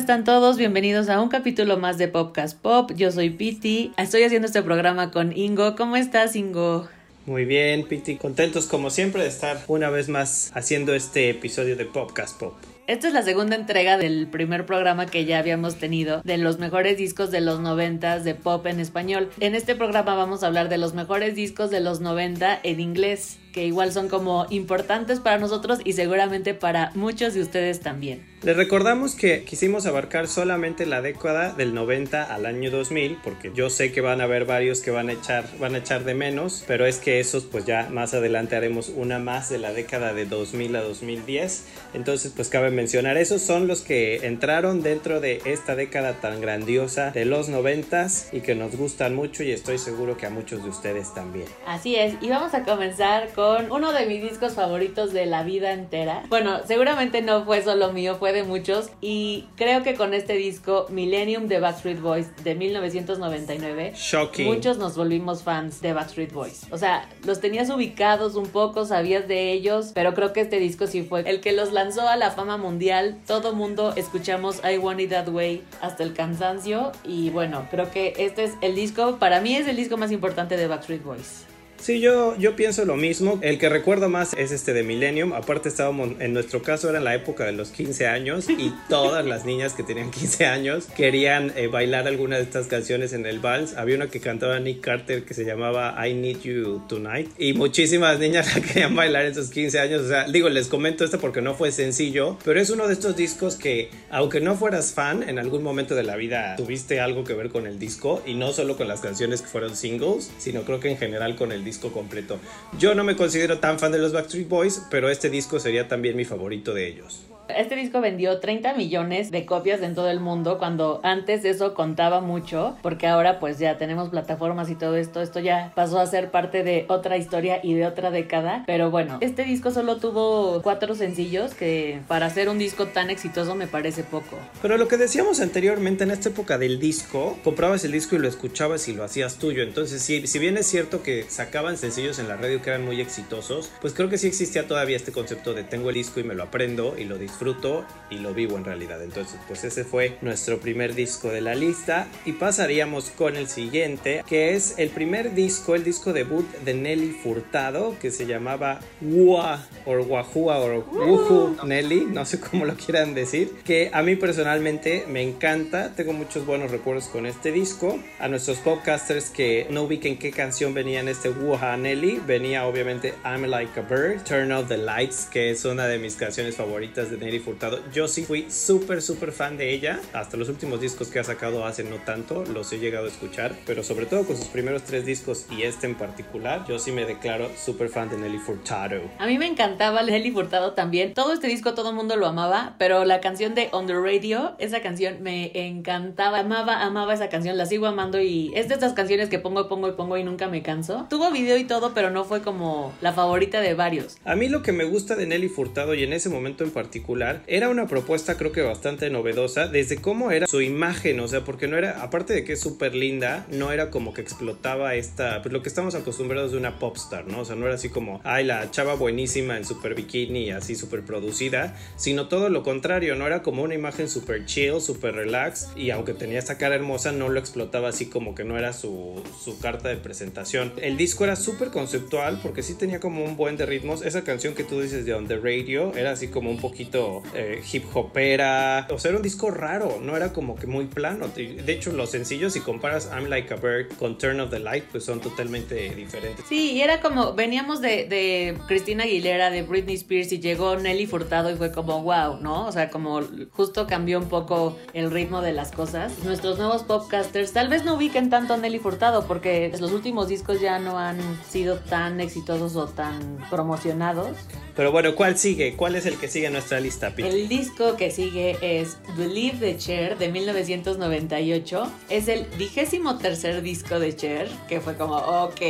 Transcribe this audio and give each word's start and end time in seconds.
Están 0.00 0.24
todos? 0.24 0.56
Bienvenidos 0.56 1.10
a 1.10 1.20
un 1.20 1.28
capítulo 1.28 1.76
más 1.76 1.98
de 1.98 2.08
Popcast 2.08 2.58
Pop. 2.58 2.90
Yo 2.96 3.12
soy 3.12 3.28
Piti. 3.28 3.92
Estoy 3.98 4.22
haciendo 4.22 4.46
este 4.46 4.62
programa 4.62 5.10
con 5.10 5.36
Ingo. 5.36 5.76
¿Cómo 5.76 5.94
estás, 5.94 6.34
Ingo? 6.36 6.88
Muy 7.26 7.44
bien, 7.44 7.86
Piti. 7.86 8.16
Contentos 8.16 8.66
como 8.66 8.88
siempre 8.88 9.22
de 9.22 9.28
estar 9.28 9.62
una 9.68 9.90
vez 9.90 10.08
más 10.08 10.52
haciendo 10.54 10.94
este 10.94 11.28
episodio 11.28 11.76
de 11.76 11.84
Popcast 11.84 12.40
Pop. 12.40 12.54
Esta 12.86 13.08
es 13.08 13.14
la 13.14 13.22
segunda 13.22 13.56
entrega 13.56 13.98
del 13.98 14.26
primer 14.26 14.64
programa 14.64 15.04
que 15.04 15.26
ya 15.26 15.38
habíamos 15.38 15.76
tenido 15.76 16.22
de 16.24 16.38
los 16.38 16.58
mejores 16.58 16.96
discos 16.96 17.30
de 17.30 17.42
los 17.42 17.60
90 17.60 18.20
de 18.20 18.34
pop 18.34 18.66
en 18.66 18.80
español. 18.80 19.30
En 19.38 19.54
este 19.54 19.76
programa 19.76 20.16
vamos 20.16 20.42
a 20.42 20.46
hablar 20.46 20.68
de 20.70 20.78
los 20.78 20.94
mejores 20.94 21.36
discos 21.36 21.70
de 21.70 21.80
los 21.80 22.00
90 22.00 22.58
en 22.62 22.80
inglés 22.80 23.38
que 23.52 23.66
igual 23.66 23.92
son 23.92 24.08
como 24.08 24.46
importantes 24.50 25.20
para 25.20 25.38
nosotros 25.38 25.80
y 25.84 25.94
seguramente 25.94 26.54
para 26.54 26.90
muchos 26.94 27.34
de 27.34 27.42
ustedes 27.42 27.80
también. 27.80 28.28
Les 28.42 28.56
recordamos 28.56 29.14
que 29.14 29.44
quisimos 29.44 29.84
abarcar 29.84 30.26
solamente 30.26 30.86
la 30.86 31.02
década 31.02 31.52
del 31.52 31.74
90 31.74 32.22
al 32.22 32.46
año 32.46 32.70
2000, 32.70 33.18
porque 33.22 33.52
yo 33.54 33.68
sé 33.68 33.92
que 33.92 34.00
van 34.00 34.22
a 34.22 34.24
haber 34.24 34.46
varios 34.46 34.80
que 34.80 34.90
van 34.90 35.10
a 35.10 35.12
echar, 35.12 35.44
van 35.58 35.74
a 35.74 35.78
echar 35.78 36.04
de 36.04 36.14
menos, 36.14 36.64
pero 36.66 36.86
es 36.86 36.96
que 36.96 37.20
esos 37.20 37.44
pues 37.44 37.66
ya 37.66 37.88
más 37.90 38.14
adelante 38.14 38.56
haremos 38.56 38.88
una 38.88 39.18
más 39.18 39.50
de 39.50 39.58
la 39.58 39.74
década 39.74 40.14
de 40.14 40.24
2000 40.24 40.74
a 40.76 40.80
2010. 40.80 41.66
Entonces 41.92 42.32
pues 42.34 42.48
cabe 42.48 42.70
mencionar, 42.70 43.18
esos 43.18 43.42
son 43.42 43.66
los 43.66 43.82
que 43.82 44.26
entraron 44.26 44.82
dentro 44.82 45.20
de 45.20 45.42
esta 45.44 45.76
década 45.76 46.14
tan 46.20 46.40
grandiosa 46.40 47.10
de 47.10 47.26
los 47.26 47.50
90 47.50 47.90
y 48.32 48.40
que 48.40 48.54
nos 48.54 48.74
gustan 48.76 49.14
mucho 49.14 49.42
y 49.42 49.52
estoy 49.52 49.76
seguro 49.78 50.16
que 50.16 50.26
a 50.26 50.30
muchos 50.30 50.62
de 50.62 50.70
ustedes 50.70 51.12
también. 51.12 51.46
Así 51.66 51.96
es, 51.96 52.14
y 52.22 52.30
vamos 52.30 52.54
a 52.54 52.64
comenzar 52.64 53.28
con 53.34 53.39
uno 53.70 53.92
de 53.92 54.06
mis 54.06 54.22
discos 54.22 54.54
favoritos 54.54 55.12
de 55.12 55.26
la 55.26 55.42
vida 55.42 55.72
entera. 55.72 56.24
Bueno, 56.28 56.60
seguramente 56.66 57.22
no 57.22 57.44
fue 57.44 57.62
solo 57.62 57.92
mío, 57.92 58.16
fue 58.16 58.32
de 58.32 58.42
muchos. 58.42 58.90
Y 59.00 59.46
creo 59.56 59.82
que 59.82 59.94
con 59.94 60.14
este 60.14 60.34
disco, 60.34 60.86
Millennium 60.90 61.48
de 61.48 61.60
Backstreet 61.60 62.00
Boys 62.00 62.26
de 62.44 62.54
1999, 62.54 63.92
Shocking. 63.96 64.46
muchos 64.46 64.78
nos 64.78 64.96
volvimos 64.96 65.42
fans 65.42 65.80
de 65.80 65.92
Backstreet 65.92 66.32
Boys. 66.32 66.66
O 66.70 66.78
sea, 66.78 67.08
los 67.24 67.40
tenías 67.40 67.70
ubicados 67.70 68.34
un 68.34 68.46
poco, 68.46 68.84
sabías 68.84 69.26
de 69.26 69.52
ellos, 69.52 69.92
pero 69.94 70.14
creo 70.14 70.32
que 70.32 70.40
este 70.42 70.58
disco 70.58 70.86
sí 70.86 71.02
fue 71.02 71.22
el 71.22 71.40
que 71.40 71.52
los 71.52 71.72
lanzó 71.72 72.08
a 72.08 72.16
la 72.16 72.30
fama 72.30 72.56
mundial. 72.56 73.16
Todo 73.26 73.54
mundo 73.54 73.94
escuchamos 73.96 74.60
I 74.64 74.78
Want 74.78 75.00
It 75.00 75.10
That 75.10 75.28
Way 75.28 75.62
hasta 75.80 76.02
el 76.02 76.14
cansancio. 76.14 76.92
Y 77.04 77.30
bueno, 77.30 77.66
creo 77.70 77.90
que 77.90 78.14
este 78.18 78.44
es 78.44 78.54
el 78.60 78.74
disco, 78.74 79.16
para 79.18 79.40
mí 79.40 79.56
es 79.56 79.66
el 79.66 79.76
disco 79.76 79.96
más 79.96 80.12
importante 80.12 80.56
de 80.56 80.66
Backstreet 80.66 81.02
Boys. 81.02 81.49
Sí, 81.82 81.98
yo, 81.98 82.36
yo 82.36 82.56
pienso 82.56 82.84
lo 82.84 82.96
mismo. 82.96 83.38
El 83.40 83.58
que 83.58 83.70
recuerdo 83.70 84.10
más 84.10 84.34
es 84.34 84.52
este 84.52 84.74
de 84.74 84.82
Millennium. 84.82 85.32
Aparte 85.32 85.70
estábamos, 85.70 86.10
en 86.20 86.34
nuestro 86.34 86.62
caso 86.62 86.90
era 86.90 87.00
la 87.00 87.14
época 87.14 87.46
de 87.46 87.52
los 87.52 87.70
15 87.70 88.06
años 88.06 88.50
y 88.50 88.74
todas 88.90 89.24
las 89.24 89.46
niñas 89.46 89.72
que 89.72 89.82
tenían 89.82 90.10
15 90.10 90.44
años 90.44 90.86
querían 90.94 91.52
eh, 91.56 91.68
bailar 91.68 92.06
alguna 92.06 92.36
de 92.36 92.42
estas 92.42 92.66
canciones 92.66 93.14
en 93.14 93.24
el 93.24 93.38
vals. 93.38 93.78
Había 93.78 93.96
una 93.96 94.08
que 94.08 94.20
cantaba 94.20 94.60
Nick 94.60 94.82
Carter 94.82 95.24
que 95.24 95.32
se 95.32 95.44
llamaba 95.44 95.96
I 96.06 96.12
Need 96.12 96.40
You 96.42 96.82
Tonight 96.86 97.30
y 97.38 97.54
muchísimas 97.54 98.18
niñas 98.18 98.54
la 98.54 98.60
querían 98.60 98.94
bailar 98.94 99.24
en 99.24 99.34
sus 99.34 99.48
15 99.48 99.80
años. 99.80 100.02
O 100.02 100.08
sea, 100.08 100.24
digo, 100.24 100.50
les 100.50 100.68
comento 100.68 101.06
esto 101.06 101.18
porque 101.18 101.40
no 101.40 101.54
fue 101.54 101.72
sencillo, 101.72 102.36
pero 102.44 102.60
es 102.60 102.68
uno 102.68 102.88
de 102.88 102.92
estos 102.92 103.16
discos 103.16 103.56
que, 103.56 103.88
aunque 104.10 104.42
no 104.42 104.54
fueras 104.54 104.92
fan, 104.92 105.26
en 105.26 105.38
algún 105.38 105.62
momento 105.62 105.94
de 105.94 106.02
la 106.02 106.16
vida 106.16 106.56
tuviste 106.56 107.00
algo 107.00 107.24
que 107.24 107.32
ver 107.32 107.48
con 107.48 107.66
el 107.66 107.78
disco 107.78 108.22
y 108.26 108.34
no 108.34 108.52
solo 108.52 108.76
con 108.76 108.86
las 108.86 109.00
canciones 109.00 109.40
que 109.40 109.48
fueron 109.48 109.74
singles, 109.76 110.30
sino 110.36 110.62
creo 110.62 110.78
que 110.78 110.90
en 110.90 110.98
general 110.98 111.36
con 111.36 111.52
el 111.52 111.64
disco 111.64 111.69
disco 111.70 111.92
completo. 111.92 112.38
Yo 112.78 112.94
no 112.94 113.04
me 113.04 113.16
considero 113.16 113.58
tan 113.58 113.78
fan 113.78 113.92
de 113.92 113.98
los 113.98 114.12
Backstreet 114.12 114.48
Boys, 114.48 114.82
pero 114.90 115.08
este 115.08 115.30
disco 115.30 115.58
sería 115.60 115.88
también 115.88 116.16
mi 116.16 116.24
favorito 116.24 116.74
de 116.74 116.88
ellos. 116.88 117.22
Este 117.56 117.76
disco 117.76 118.00
vendió 118.00 118.38
30 118.38 118.74
millones 118.74 119.30
de 119.30 119.46
copias 119.46 119.82
en 119.82 119.94
todo 119.94 120.10
el 120.10 120.20
mundo 120.20 120.58
cuando 120.58 121.00
antes 121.02 121.44
eso 121.44 121.74
contaba 121.74 122.20
mucho 122.20 122.76
porque 122.82 123.06
ahora 123.06 123.38
pues 123.38 123.58
ya 123.58 123.78
tenemos 123.78 124.10
plataformas 124.10 124.70
y 124.70 124.74
todo 124.74 124.96
esto, 124.96 125.20
esto 125.20 125.40
ya 125.40 125.72
pasó 125.74 125.98
a 125.98 126.06
ser 126.06 126.30
parte 126.30 126.62
de 126.62 126.84
otra 126.88 127.16
historia 127.16 127.60
y 127.62 127.74
de 127.74 127.86
otra 127.86 128.10
década, 128.10 128.64
pero 128.66 128.90
bueno, 128.90 129.18
este 129.20 129.44
disco 129.44 129.70
solo 129.70 129.96
tuvo 129.96 130.62
cuatro 130.62 130.94
sencillos 130.94 131.54
que 131.54 132.00
para 132.06 132.26
hacer 132.26 132.48
un 132.48 132.58
disco 132.58 132.86
tan 132.86 133.10
exitoso 133.10 133.54
me 133.54 133.66
parece 133.66 134.02
poco. 134.04 134.36
Pero 134.62 134.76
lo 134.76 134.88
que 134.88 134.96
decíamos 134.96 135.40
anteriormente 135.40 136.04
en 136.04 136.10
esta 136.10 136.28
época 136.28 136.58
del 136.58 136.78
disco, 136.78 137.38
comprabas 137.42 137.84
el 137.84 137.92
disco 137.92 138.16
y 138.16 138.18
lo 138.18 138.28
escuchabas 138.28 138.88
y 138.88 138.92
lo 138.92 139.04
hacías 139.04 139.36
tuyo, 139.36 139.62
entonces 139.62 140.02
si, 140.02 140.26
si 140.26 140.38
bien 140.38 140.56
es 140.56 140.66
cierto 140.66 141.02
que 141.02 141.24
sacaban 141.28 141.76
sencillos 141.76 142.18
en 142.18 142.28
la 142.28 142.36
radio 142.36 142.62
que 142.62 142.70
eran 142.70 142.84
muy 142.84 143.00
exitosos, 143.00 143.70
pues 143.80 143.92
creo 143.92 144.08
que 144.08 144.18
sí 144.18 144.26
existía 144.26 144.66
todavía 144.66 144.96
este 144.96 145.12
concepto 145.12 145.54
de 145.54 145.64
tengo 145.64 145.88
el 145.88 145.94
disco 145.96 146.20
y 146.20 146.24
me 146.24 146.34
lo 146.34 146.44
aprendo 146.44 146.96
y 146.98 147.04
lo 147.04 147.18
disfruto 147.18 147.39
disfruto 147.40 147.86
y 148.10 148.18
lo 148.18 148.34
vivo 148.34 148.58
en 148.58 148.64
realidad. 148.64 149.02
Entonces, 149.02 149.40
pues 149.46 149.64
ese 149.64 149.84
fue 149.84 150.18
nuestro 150.20 150.58
primer 150.58 150.94
disco 150.94 151.28
de 151.28 151.40
la 151.40 151.54
lista 151.54 152.08
y 152.26 152.32
pasaríamos 152.32 153.10
con 153.10 153.36
el 153.36 153.48
siguiente, 153.48 154.22
que 154.26 154.54
es 154.54 154.74
el 154.78 154.90
primer 154.90 155.34
disco, 155.34 155.74
el 155.74 155.84
disco 155.84 156.12
debut 156.12 156.46
de 156.64 156.74
Nelly 156.74 157.12
Furtado, 157.22 157.96
que 157.98 158.10
se 158.10 158.26
llamaba 158.26 158.80
Wua 159.00 159.64
o 159.86 159.92
Wahua 159.92 160.58
o 160.58 160.80
Wuhu 160.80 161.56
Nelly, 161.64 162.06
no 162.06 162.24
sé 162.24 162.40
cómo 162.40 162.64
lo 162.64 162.74
quieran 162.74 163.14
decir, 163.14 163.52
que 163.64 163.90
a 163.92 164.02
mí 164.02 164.16
personalmente 164.16 165.04
me 165.08 165.22
encanta, 165.22 165.94
tengo 165.94 166.12
muchos 166.12 166.44
buenos 166.44 166.70
recuerdos 166.70 167.04
con 167.04 167.26
este 167.26 167.52
disco. 167.52 167.98
A 168.18 168.28
nuestros 168.28 168.58
podcasters 168.58 169.30
que 169.30 169.66
no 169.70 169.84
ubiquen 169.84 170.18
qué 170.18 170.30
canción 170.30 170.74
venía 170.74 171.00
en 171.00 171.08
este 171.08 171.30
Wuha 171.30 171.76
Nelly, 171.76 172.20
venía 172.26 172.66
obviamente 172.66 173.14
I'm 173.24 173.44
Like 173.44 173.78
a 173.78 173.82
Bird, 173.82 174.24
Turn 174.24 174.52
Off 174.52 174.68
the 174.68 174.76
Lights, 174.76 175.26
que 175.30 175.50
es 175.50 175.64
una 175.64 175.86
de 175.86 175.98
mis 175.98 176.16
canciones 176.16 176.56
favoritas 176.56 177.10
de 177.10 177.16
Nelly 177.20 177.38
Furtado. 177.38 177.80
Yo 177.92 178.08
sí 178.08 178.24
fui 178.24 178.50
súper, 178.50 179.02
súper 179.02 179.32
fan 179.32 179.56
de 179.56 179.72
ella. 179.72 180.00
Hasta 180.12 180.36
los 180.36 180.48
últimos 180.48 180.80
discos 180.80 181.08
que 181.08 181.18
ha 181.18 181.24
sacado 181.24 181.64
hace 181.64 181.84
no 181.84 181.96
tanto 181.96 182.44
los 182.46 182.72
he 182.72 182.78
llegado 182.78 183.06
a 183.06 183.08
escuchar, 183.08 183.54
pero 183.66 183.82
sobre 183.84 184.06
todo 184.06 184.24
con 184.24 184.36
sus 184.36 184.46
primeros 184.46 184.82
tres 184.84 185.04
discos 185.04 185.46
y 185.50 185.62
este 185.62 185.86
en 185.86 185.94
particular, 185.94 186.64
yo 186.66 186.78
sí 186.78 186.92
me 186.92 187.04
declaro 187.04 187.50
súper 187.56 187.88
fan 187.88 188.08
de 188.08 188.16
Nelly 188.16 188.38
Furtado. 188.38 189.02
A 189.18 189.26
mí 189.26 189.38
me 189.38 189.46
encantaba 189.46 190.02
Nelly 190.02 190.30
Furtado 190.30 190.72
también. 190.72 191.14
Todo 191.14 191.32
este 191.32 191.46
disco 191.46 191.74
todo 191.74 191.90
el 191.90 191.96
mundo 191.96 192.16
lo 192.16 192.26
amaba, 192.26 192.74
pero 192.78 193.04
la 193.04 193.20
canción 193.20 193.54
de 193.54 193.68
On 193.72 193.86
the 193.86 193.94
Radio, 193.94 194.54
esa 194.58 194.80
canción 194.80 195.22
me 195.22 195.52
encantaba. 195.54 196.40
Amaba, 196.40 196.82
amaba 196.82 197.14
esa 197.14 197.28
canción, 197.28 197.58
la 197.58 197.66
sigo 197.66 197.86
amando 197.86 198.20
y 198.20 198.52
es 198.54 198.68
de 198.68 198.74
esas 198.74 198.94
canciones 198.94 199.28
que 199.28 199.38
pongo, 199.38 199.68
pongo 199.68 199.88
y 199.88 199.92
pongo 199.92 200.16
y 200.16 200.24
nunca 200.24 200.48
me 200.48 200.62
canso. 200.62 201.06
Tuvo 201.10 201.30
video 201.30 201.56
y 201.58 201.64
todo, 201.64 201.92
pero 201.94 202.10
no 202.10 202.24
fue 202.24 202.40
como 202.40 202.92
la 203.00 203.12
favorita 203.12 203.60
de 203.60 203.74
varios. 203.74 204.18
A 204.24 204.36
mí 204.36 204.48
lo 204.48 204.62
que 204.62 204.72
me 204.72 204.84
gusta 204.84 205.16
de 205.16 205.26
Nelly 205.26 205.48
Furtado 205.48 205.94
y 205.94 206.02
en 206.02 206.12
ese 206.12 206.28
momento 206.28 206.64
en 206.64 206.70
particular 206.70 207.09
era 207.46 207.68
una 207.68 207.86
propuesta 207.86 208.36
creo 208.36 208.52
que 208.52 208.62
bastante 208.62 209.10
novedosa 209.10 209.66
desde 209.66 209.96
cómo 209.96 210.30
era 210.30 210.46
su 210.46 210.60
imagen, 210.60 211.18
o 211.20 211.28
sea, 211.28 211.44
porque 211.44 211.66
no 211.66 211.76
era, 211.76 212.02
aparte 212.02 212.32
de 212.32 212.44
que 212.44 212.52
es 212.52 212.60
súper 212.60 212.94
linda, 212.94 213.46
no 213.50 213.72
era 213.72 213.90
como 213.90 214.14
que 214.14 214.20
explotaba 214.20 214.94
esta, 214.94 215.42
pues 215.42 215.52
lo 215.52 215.62
que 215.62 215.68
estamos 215.68 215.94
acostumbrados 215.94 216.52
de 216.52 216.58
una 216.58 216.78
popstar, 216.78 217.26
¿no? 217.26 217.40
O 217.40 217.44
sea, 217.44 217.56
no 217.56 217.66
era 217.66 217.74
así 217.74 217.88
como, 217.88 218.20
ay, 218.22 218.44
la 218.44 218.70
chava 218.70 218.94
buenísima 218.94 219.56
en 219.56 219.64
super 219.64 219.94
bikini, 219.94 220.50
así 220.50 220.76
súper 220.76 221.02
producida, 221.02 221.76
sino 221.96 222.28
todo 222.28 222.48
lo 222.48 222.62
contrario, 222.62 223.16
no 223.16 223.26
era 223.26 223.42
como 223.42 223.62
una 223.62 223.74
imagen 223.74 224.08
súper 224.08 224.46
chill, 224.46 224.80
súper 224.80 225.14
relax, 225.14 225.68
y 225.76 225.90
aunque 225.90 226.14
tenía 226.14 226.38
esta 226.38 226.58
cara 226.58 226.76
hermosa, 226.76 227.10
no 227.10 227.28
lo 227.28 227.40
explotaba 227.40 227.88
así 227.88 228.06
como 228.06 228.34
que 228.34 228.44
no 228.44 228.56
era 228.56 228.72
su, 228.72 229.20
su 229.42 229.58
carta 229.58 229.88
de 229.88 229.96
presentación. 229.96 230.72
El 230.80 230.96
disco 230.96 231.24
era 231.24 231.34
súper 231.34 231.70
conceptual 231.70 232.38
porque 232.42 232.62
sí 232.62 232.74
tenía 232.74 233.00
como 233.00 233.24
un 233.24 233.36
buen 233.36 233.56
de 233.56 233.66
ritmos. 233.66 234.02
Esa 234.02 234.22
canción 234.22 234.54
que 234.54 234.64
tú 234.64 234.80
dices 234.80 235.04
de 235.04 235.14
On 235.14 235.26
the 235.26 235.36
Radio 235.36 235.92
era 235.96 236.12
así 236.12 236.28
como 236.28 236.50
un 236.50 236.58
poquito 236.58 236.99
eh, 237.34 237.62
hip 237.70 237.84
hopera. 237.94 238.86
O 238.90 238.98
sea, 238.98 239.10
era 239.10 239.18
un 239.18 239.22
disco 239.22 239.50
raro, 239.50 239.98
no 240.00 240.16
era 240.16 240.32
como 240.32 240.56
que 240.56 240.66
muy 240.66 240.86
plano. 240.86 241.28
De 241.28 241.72
hecho, 241.72 241.92
los 241.92 242.10
sencillos, 242.10 242.52
si 242.52 242.60
comparas 242.60 243.10
I'm 243.12 243.28
Like 243.28 243.52
a 243.52 243.56
Bird 243.56 243.96
con 243.98 244.18
Turn 244.18 244.40
of 244.40 244.50
the 244.50 244.58
Light, 244.58 244.84
pues 244.90 245.04
son 245.04 245.20
totalmente 245.20 245.94
diferentes. 245.94 246.44
Sí, 246.48 246.72
y 246.72 246.82
era 246.82 247.00
como, 247.00 247.34
veníamos 247.34 247.80
de, 247.80 248.06
de 248.06 248.56
Cristina 248.66 249.04
Aguilera, 249.04 249.50
de 249.50 249.62
Britney 249.62 249.96
Spears, 249.96 250.32
y 250.32 250.40
llegó 250.40 250.76
Nelly 250.76 251.06
Furtado 251.06 251.50
y 251.50 251.56
fue 251.56 251.72
como, 251.72 252.02
wow, 252.02 252.38
¿no? 252.40 252.66
O 252.66 252.72
sea, 252.72 252.90
como 252.90 253.20
justo 253.50 253.86
cambió 253.86 254.18
un 254.18 254.28
poco 254.28 254.76
el 254.92 255.10
ritmo 255.10 255.40
de 255.42 255.52
las 255.52 255.72
cosas. 255.72 256.12
Nuestros 256.24 256.58
nuevos 256.58 256.82
popcasters 256.82 257.52
tal 257.52 257.68
vez 257.68 257.84
no 257.84 257.94
ubiquen 257.94 258.30
tanto 258.30 258.54
a 258.54 258.56
Nelly 258.56 258.78
Furtado 258.78 259.26
porque 259.26 259.72
los 259.80 259.92
últimos 259.92 260.28
discos 260.28 260.60
ya 260.60 260.78
no 260.78 260.98
han 260.98 261.18
sido 261.48 261.78
tan 261.78 262.20
exitosos 262.20 262.76
o 262.76 262.86
tan 262.86 263.38
promocionados. 263.50 264.36
Pero 264.76 264.92
bueno, 264.92 265.14
¿cuál 265.14 265.36
sigue? 265.36 265.76
¿Cuál 265.76 265.96
es 265.96 266.06
el 266.06 266.16
que 266.16 266.28
sigue 266.28 266.46
en 266.46 266.52
nuestra 266.54 266.80
lista? 266.80 266.89
Lista, 266.90 267.10
Pete. 267.14 267.28
El 267.28 267.48
disco 267.48 267.96
que 267.96 268.10
sigue 268.10 268.56
es 268.60 268.98
Believe 269.16 269.58
the 269.58 269.78
Cher 269.78 270.18
de 270.18 270.28
1998. 270.28 271.86
Es 272.08 272.26
el 272.26 272.46
vigésimo 272.58 273.16
tercer 273.16 273.62
disco 273.62 274.00
de 274.00 274.16
Cher, 274.16 274.48
que 274.68 274.80
fue 274.80 274.96
como, 274.96 275.16
ok. 275.16 275.60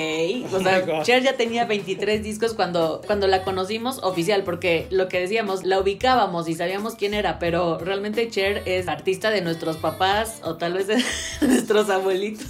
O 0.51 0.57
Oh 0.61 0.63
sea, 0.63 0.81
God. 0.81 1.03
Cher 1.03 1.23
ya 1.23 1.37
tenía 1.37 1.67
23 1.67 2.23
discos 2.23 2.55
cuando, 2.55 3.03
cuando 3.07 3.27
la 3.27 3.45
conocimos 3.45 3.99
oficial, 4.03 4.45
porque 4.45 4.87
lo 4.91 5.09
que 5.09 5.21
decíamos, 5.21 5.65
la 5.65 5.79
ubicábamos 5.79 6.49
y 6.49 6.55
sabíamos 6.55 6.95
quién 6.95 7.13
era, 7.13 7.39
pero 7.39 7.79
realmente 7.79 8.29
Cher 8.31 8.63
es 8.65 8.89
artista 8.89 9.31
de 9.31 9.43
nuestros 9.43 9.77
papás 9.77 10.41
o 10.43 10.57
tal 10.57 10.73
vez 10.73 10.87
de 10.87 11.05
nuestros 11.43 11.91
abuelitos. 11.91 12.47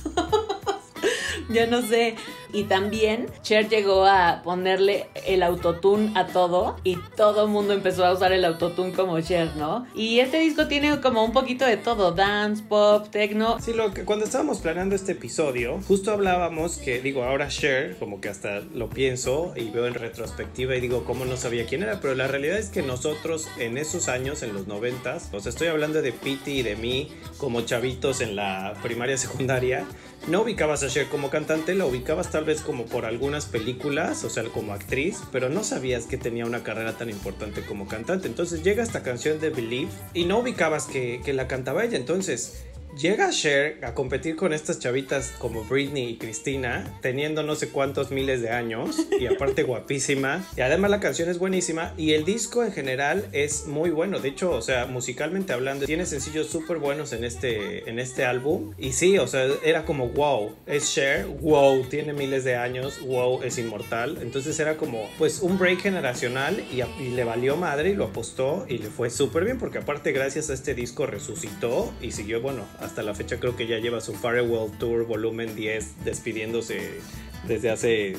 Ya 1.60 1.66
no 1.66 1.82
sé. 1.82 2.14
Y 2.52 2.64
también 2.64 3.26
Cher 3.42 3.68
llegó 3.68 4.04
a 4.04 4.42
ponerle 4.42 5.06
el 5.26 5.42
autotune 5.42 6.12
a 6.14 6.26
todo 6.26 6.76
y 6.82 6.96
todo 7.16 7.44
el 7.44 7.50
mundo 7.50 7.74
empezó 7.74 8.04
a 8.04 8.12
usar 8.12 8.32
el 8.32 8.44
autotune 8.44 8.92
como 8.92 9.20
Cher, 9.20 9.54
¿no? 9.56 9.86
Y 9.94 10.20
este 10.20 10.40
disco 10.40 10.66
tiene 10.66 11.00
como 11.00 11.24
un 11.24 11.32
poquito 11.32 11.64
de 11.64 11.76
todo, 11.76 12.12
dance, 12.12 12.62
pop, 12.68 13.08
techno. 13.10 13.58
Sí, 13.60 13.72
lo 13.72 13.92
que 13.92 14.04
cuando 14.04 14.24
estábamos 14.24 14.58
planeando 14.58 14.94
este 14.94 15.12
episodio, 15.12 15.80
justo 15.86 16.10
hablábamos 16.10 16.78
que, 16.78 17.00
digo, 17.00 17.22
ahora 17.22 17.48
Cher, 17.48 17.96
como 17.98 18.20
que 18.20 18.28
hasta 18.28 18.60
lo 18.74 18.90
pienso 18.90 19.52
y 19.56 19.70
veo 19.70 19.86
en 19.86 19.94
retrospectiva 19.94 20.74
y 20.76 20.80
digo, 20.80 21.04
cómo 21.04 21.24
no 21.24 21.36
sabía 21.36 21.66
quién 21.66 21.82
era, 21.82 22.00
pero 22.00 22.14
la 22.14 22.26
realidad 22.26 22.58
es 22.58 22.68
que 22.68 22.82
nosotros 22.82 23.48
en 23.58 23.78
esos 23.78 24.08
años, 24.08 24.42
en 24.42 24.52
los 24.54 24.66
noventas, 24.66 25.28
o 25.32 25.40
sea, 25.40 25.50
estoy 25.50 25.68
hablando 25.68 26.02
de 26.02 26.12
Pete 26.12 26.50
y 26.50 26.62
de 26.62 26.76
mí 26.76 27.08
como 27.38 27.62
chavitos 27.62 28.20
en 28.20 28.36
la 28.36 28.74
primaria 28.82 29.16
secundaria, 29.16 29.86
no 30.28 30.42
ubicabas 30.42 30.82
a 30.82 30.88
Cher 30.88 31.08
como 31.08 31.30
cantante, 31.30 31.74
la 31.74 31.86
ubicabas 31.86 32.30
tal 32.30 32.44
vez 32.44 32.60
como 32.60 32.86
por 32.86 33.04
algunas 33.04 33.46
películas, 33.46 34.22
o 34.24 34.30
sea, 34.30 34.44
como 34.44 34.72
actriz, 34.72 35.18
pero 35.32 35.48
no 35.48 35.64
sabías 35.64 36.04
que 36.04 36.18
tenía 36.18 36.44
una 36.46 36.62
carrera 36.62 36.96
tan 36.96 37.10
importante 37.10 37.62
como 37.64 37.88
cantante. 37.88 38.28
Entonces 38.28 38.62
llega 38.62 38.82
esta 38.82 39.02
canción 39.02 39.40
de 39.40 39.50
Believe 39.50 39.90
y 40.14 40.24
no 40.24 40.38
ubicabas 40.38 40.86
que, 40.86 41.20
que 41.24 41.32
la 41.32 41.48
cantaba 41.48 41.84
ella. 41.84 41.96
Entonces 41.96 42.64
llega 42.96 43.30
Cher 43.30 43.84
a 43.84 43.94
competir 43.94 44.36
con 44.36 44.52
estas 44.52 44.78
chavitas 44.78 45.32
como 45.38 45.64
Britney 45.64 46.10
y 46.10 46.16
Cristina, 46.16 46.98
teniendo 47.00 47.42
no 47.42 47.54
sé 47.54 47.68
cuántos 47.68 48.10
miles 48.10 48.42
de 48.42 48.50
años 48.50 48.96
y 49.18 49.26
aparte 49.26 49.62
guapísima. 49.64 50.44
Y 50.56 50.60
además 50.60 50.90
la 50.90 51.00
canción 51.00 51.28
es 51.28 51.38
buenísima 51.38 51.94
y 51.96 52.12
el 52.12 52.24
disco 52.24 52.64
en 52.64 52.72
general 52.72 53.26
es 53.32 53.66
muy 53.66 53.90
bueno. 53.90 54.18
De 54.18 54.28
hecho, 54.28 54.50
o 54.50 54.62
sea, 54.62 54.86
musicalmente 54.86 55.52
hablando, 55.52 55.86
tiene 55.86 56.06
sencillos 56.06 56.48
súper 56.48 56.78
buenos 56.78 57.12
en 57.12 57.24
este, 57.24 57.88
en 57.88 57.98
este 57.98 58.24
álbum. 58.24 58.74
Y 58.78 58.92
sí, 58.92 59.18
o 59.18 59.26
sea, 59.26 59.46
era 59.64 59.84
como 59.84 60.08
wow, 60.08 60.54
es 60.66 60.92
Cher, 60.92 61.26
wow, 61.26 61.84
tiene 61.84 62.12
miles 62.12 62.44
de 62.44 62.56
años, 62.56 63.00
wow, 63.00 63.42
es 63.42 63.58
inmortal. 63.58 64.18
Entonces 64.20 64.58
era 64.58 64.76
como 64.76 65.08
pues 65.18 65.40
un 65.40 65.58
break 65.58 65.80
generacional 65.80 66.64
y, 66.72 66.82
y 67.02 67.10
le 67.10 67.24
valió 67.24 67.56
madre 67.56 67.90
y 67.90 67.94
lo 67.94 68.06
apostó 68.06 68.66
y 68.68 68.78
le 68.78 68.88
fue 68.88 69.10
súper 69.10 69.44
bien 69.44 69.58
porque 69.58 69.78
aparte 69.78 70.12
gracias 70.12 70.50
a 70.50 70.54
este 70.54 70.74
disco 70.74 71.06
resucitó 71.06 71.92
y 72.00 72.12
siguió, 72.12 72.40
bueno, 72.40 72.64
hasta 72.80 73.02
la 73.02 73.14
fecha 73.14 73.38
creo 73.38 73.56
que 73.56 73.66
ya 73.66 73.78
lleva 73.78 74.00
su 74.00 74.14
Farewell 74.14 74.70
Tour 74.78 75.06
volumen 75.06 75.54
10 75.54 76.04
despidiéndose 76.04 77.00
desde 77.46 77.70
hace 77.70 78.16